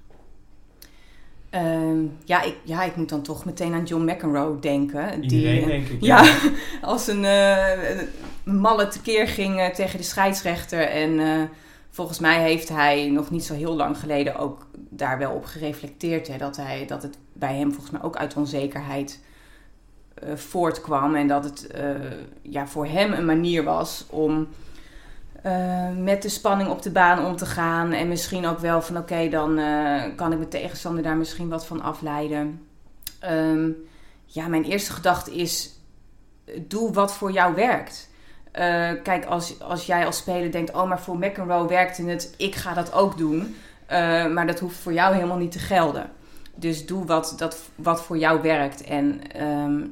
ehm, 1.50 1.98
ja, 2.24 2.42
ik, 2.42 2.56
ja, 2.62 2.82
ik 2.82 2.96
moet 2.96 3.08
dan 3.08 3.22
toch 3.22 3.44
meteen 3.44 3.74
aan 3.74 3.84
John 3.84 4.04
McEnroe 4.04 4.58
denken. 4.58 5.22
Iedereen, 5.22 5.60
eh, 5.60 5.66
denk 5.66 5.88
ik. 5.88 6.02
Ja, 6.02 6.36
als 6.82 7.06
een 7.06 7.24
een 8.44 8.60
malle 8.60 8.88
tekeer 8.88 9.28
ging 9.28 9.58
eh, 9.58 9.66
tegen 9.66 9.98
de 9.98 10.04
scheidsrechter. 10.04 10.80
En 10.80 11.48
volgens 11.90 12.18
mij 12.18 12.42
heeft 12.42 12.68
hij 12.68 13.10
nog 13.10 13.30
niet 13.30 13.44
zo 13.44 13.54
heel 13.54 13.76
lang 13.76 13.98
geleden 13.98 14.36
ook 14.36 14.66
daar 14.74 15.18
wel 15.18 15.32
op 15.32 15.44
gereflecteerd. 15.44 16.28
Hè, 16.28 16.38
dat, 16.38 16.56
hij, 16.56 16.86
dat 16.86 17.02
het 17.02 17.18
bij 17.32 17.56
hem 17.56 17.72
volgens 17.72 17.90
mij 17.90 18.02
ook 18.02 18.16
uit 18.16 18.36
onzekerheid 18.36 19.20
eh, 20.14 20.36
voortkwam. 20.36 21.14
En 21.14 21.26
dat 21.26 21.44
het 21.44 21.66
eh, 21.66 21.90
ja, 22.42 22.66
voor 22.66 22.86
hem 22.86 23.12
een 23.12 23.24
manier 23.24 23.64
was 23.64 24.06
om 24.10 24.48
eh, 25.42 25.90
met 25.96 26.22
de 26.22 26.28
spanning 26.28 26.70
op 26.70 26.82
de 26.82 26.90
baan 26.90 27.26
om 27.26 27.36
te 27.36 27.46
gaan. 27.46 27.92
En 27.92 28.08
misschien 28.08 28.46
ook 28.46 28.58
wel 28.58 28.82
van 28.82 28.96
oké, 28.96 29.28
dan 29.28 29.60
kan 30.16 30.32
ik 30.32 30.38
mijn 30.38 30.48
tegenstander 30.48 31.02
daar 31.02 31.16
misschien 31.16 31.48
wat 31.48 31.66
van 31.66 31.82
afleiden. 31.82 32.66
Ehm, 33.18 33.68
ja, 34.24 34.48
mijn 34.48 34.64
eerste 34.64 34.92
gedachte 34.92 35.34
is 35.34 35.70
doe 36.58 36.92
wat 36.92 37.14
voor 37.14 37.32
jou 37.32 37.54
werkt. 37.54 38.10
Kijk, 39.02 39.24
als, 39.24 39.60
als 39.60 39.86
jij 39.86 40.06
als 40.06 40.16
speler 40.16 40.52
denkt, 40.52 40.74
oh, 40.74 40.88
maar 40.88 41.00
voor 41.00 41.18
McEnroe 41.18 41.68
werkte 41.68 42.02
het, 42.02 42.34
ik 42.36 42.54
ga 42.54 42.74
dat 42.74 42.92
ook 42.92 43.18
doen. 43.18 43.56
Maar 44.34 44.46
dat 44.46 44.60
hoeft 44.60 44.76
voor 44.76 44.92
jou 44.92 45.14
helemaal 45.14 45.36
niet 45.36 45.52
te 45.52 45.58
gelden. 45.58 46.10
Dus 46.54 46.86
doe 46.86 47.04
wat, 47.04 47.34
dat, 47.36 47.62
wat 47.74 48.02
voor 48.02 48.18
jou 48.18 48.42
werkt. 48.42 48.82
En 48.82 49.20
ehm, 49.32 49.82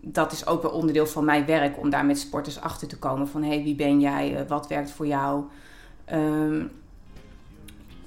dat 0.00 0.32
is 0.32 0.46
ook 0.46 0.62
wel 0.62 0.70
onderdeel 0.70 1.06
van 1.06 1.24
mijn 1.24 1.46
werk, 1.46 1.78
om 1.78 1.90
daar 1.90 2.04
met 2.04 2.18
sporters 2.18 2.60
achter 2.60 2.88
te 2.88 2.98
komen. 2.98 3.28
Van, 3.28 3.42
hey, 3.42 3.62
wie 3.62 3.74
ben 3.74 4.00
jij? 4.00 4.36
Eh, 4.36 4.48
wat 4.48 4.68
werkt 4.68 4.90
voor 4.90 5.06
jou? 5.06 5.44
Ehm, 6.04 6.62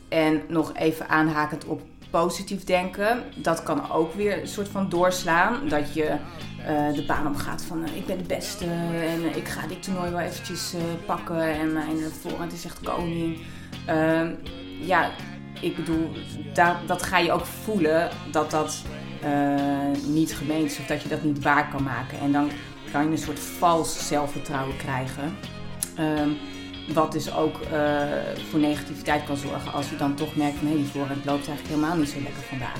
en 0.09 0.41
nog 0.47 0.73
even 0.75 1.09
aanhakend 1.09 1.65
op 1.65 1.81
positief 2.09 2.63
denken. 2.63 3.23
Dat 3.35 3.63
kan 3.63 3.91
ook 3.91 4.13
weer 4.13 4.41
een 4.41 4.47
soort 4.47 4.67
van 4.67 4.89
doorslaan. 4.89 5.67
Dat 5.67 5.93
je 5.93 6.05
eh, 6.65 6.93
de 6.93 7.03
baan 7.07 7.27
opgaat 7.27 7.61
van 7.61 7.83
eh, 7.83 7.95
ik 7.95 8.05
ben 8.05 8.17
de 8.17 8.23
beste 8.23 8.65
en 8.65 9.35
ik 9.35 9.47
ga 9.47 9.67
dit 9.67 9.83
toernooi 9.83 10.11
wel 10.11 10.19
eventjes 10.19 10.75
pakken 11.05 11.41
en 11.41 11.73
mijn 11.73 11.97
voorhand 12.21 12.53
is 12.53 12.65
echt 12.65 12.79
koning. 12.79 13.37
Ehm, 13.85 14.33
ja, 14.79 15.11
ik 15.61 15.75
bedoel, 15.75 16.09
dat, 16.85 17.03
ga 17.03 17.17
je 17.17 17.31
ook 17.31 17.45
voelen 17.45 18.09
dat 18.31 18.51
dat 18.51 18.83
niet 20.07 20.35
gemeend 20.35 20.71
is 20.71 20.79
of 20.79 20.85
dat 20.85 21.01
je 21.01 21.09
dat 21.09 21.23
niet 21.23 21.43
waar 21.43 21.69
kan 21.69 21.83
maken. 21.83 22.19
En 22.19 22.31
dan 22.31 22.51
kan 22.91 23.03
je 23.03 23.11
een 23.11 23.17
soort 23.17 23.39
vals 23.39 24.07
zelfvertrouwen 24.07 24.77
krijgen. 24.77 25.35
Ehm, 25.95 26.29
wat 26.93 27.11
dus 27.11 27.33
ook 27.33 27.61
eh, 27.61 28.01
voor 28.49 28.59
negativiteit 28.59 29.23
kan 29.23 29.37
zorgen 29.37 29.73
als 29.73 29.89
je 29.89 29.95
dan 29.95 30.15
toch 30.15 30.35
merkt 30.35 30.57
van 30.57 30.67
hé, 30.67 30.75
die 30.75 30.85
voorhand 30.85 31.25
loopt 31.25 31.47
eigenlijk 31.47 31.67
helemaal 31.67 31.97
niet 31.97 32.09
zo 32.09 32.21
lekker 32.21 32.43
vandaag. 32.43 32.79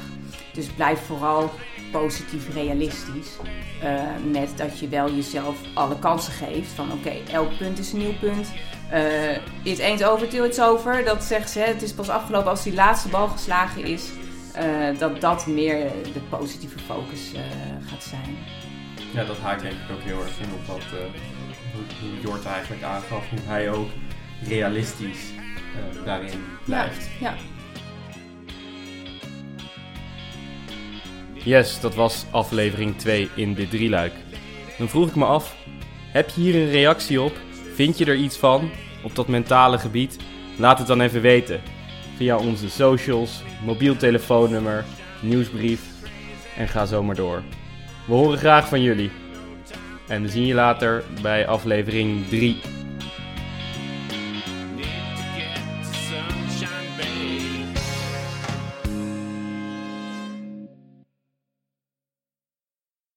Dus 0.53 0.67
blijf 0.67 0.99
vooral 0.99 1.51
positief 1.91 2.53
realistisch. 2.53 3.37
Uh, 3.83 4.01
met 4.31 4.57
dat 4.57 4.79
je 4.79 4.87
wel 4.87 5.11
jezelf 5.11 5.57
alle 5.73 5.99
kansen 5.99 6.33
geeft. 6.33 6.71
Van 6.71 6.91
oké, 6.91 7.13
elk 7.31 7.57
punt 7.57 7.79
is 7.79 7.91
een 7.91 7.99
nieuw 7.99 8.17
punt. 8.19 8.51
Uh, 8.93 9.37
it's 9.63 9.81
ain't 9.81 10.03
over 10.03 10.27
till 10.27 10.43
it's 10.43 10.59
over. 10.59 11.03
Dat 11.03 11.23
zegt 11.23 11.49
ze. 11.49 11.59
Het 11.59 11.81
is 11.81 11.93
pas 11.93 12.09
afgelopen 12.09 12.49
als 12.49 12.63
die 12.63 12.73
laatste 12.73 13.07
bal 13.07 13.27
geslagen 13.27 13.83
is. 13.83 14.09
Uh, 14.57 14.99
dat 14.99 15.21
dat 15.21 15.47
meer 15.47 15.91
de 16.13 16.19
positieve 16.29 16.79
focus 16.79 17.31
gaat 17.85 18.03
zijn. 18.03 18.37
Ja, 19.13 19.25
dat 19.25 19.37
haakt 19.37 19.61
denk 19.61 19.73
ik 19.73 19.95
ook 19.95 20.01
heel 20.01 20.19
erg 20.19 20.39
in 20.39 20.53
op 20.53 20.65
wat 20.65 20.83
hoe, 21.73 22.09
hoe 22.09 22.21
Jort 22.21 22.45
eigenlijk 22.45 22.83
aangaf. 22.83 23.29
Hoe 23.29 23.39
hij 23.43 23.71
ook 23.71 23.89
realistisch 24.47 25.31
daarin 26.05 26.39
blijft. 26.65 27.09
Ja, 27.19 27.29
ja. 27.29 27.35
Yes, 31.43 31.79
dat 31.79 31.95
was 31.95 32.25
aflevering 32.31 32.97
2 32.97 33.29
in 33.35 33.53
dit 33.53 33.69
drieluik. 33.69 34.13
Dan 34.77 34.89
vroeg 34.89 35.07
ik 35.07 35.15
me 35.15 35.25
af, 35.25 35.55
heb 36.11 36.29
je 36.29 36.41
hier 36.41 36.55
een 36.55 36.69
reactie 36.69 37.21
op? 37.21 37.33
Vind 37.73 37.97
je 37.97 38.05
er 38.05 38.15
iets 38.15 38.37
van 38.37 38.69
op 39.03 39.15
dat 39.15 39.27
mentale 39.27 39.77
gebied? 39.77 40.17
Laat 40.57 40.77
het 40.77 40.87
dan 40.87 41.01
even 41.01 41.21
weten. 41.21 41.61
Via 42.15 42.37
onze 42.37 42.69
socials, 42.69 43.43
mobiel 43.65 43.95
telefoonnummer, 43.95 44.85
nieuwsbrief 45.21 45.81
en 46.57 46.67
ga 46.67 46.85
zo 46.85 47.03
maar 47.03 47.15
door. 47.15 47.43
We 48.07 48.13
horen 48.13 48.37
graag 48.37 48.67
van 48.67 48.81
jullie. 48.81 49.11
En 50.07 50.21
we 50.21 50.27
zien 50.27 50.45
je 50.45 50.53
later 50.53 51.03
bij 51.21 51.47
aflevering 51.47 52.27
3. 52.27 52.72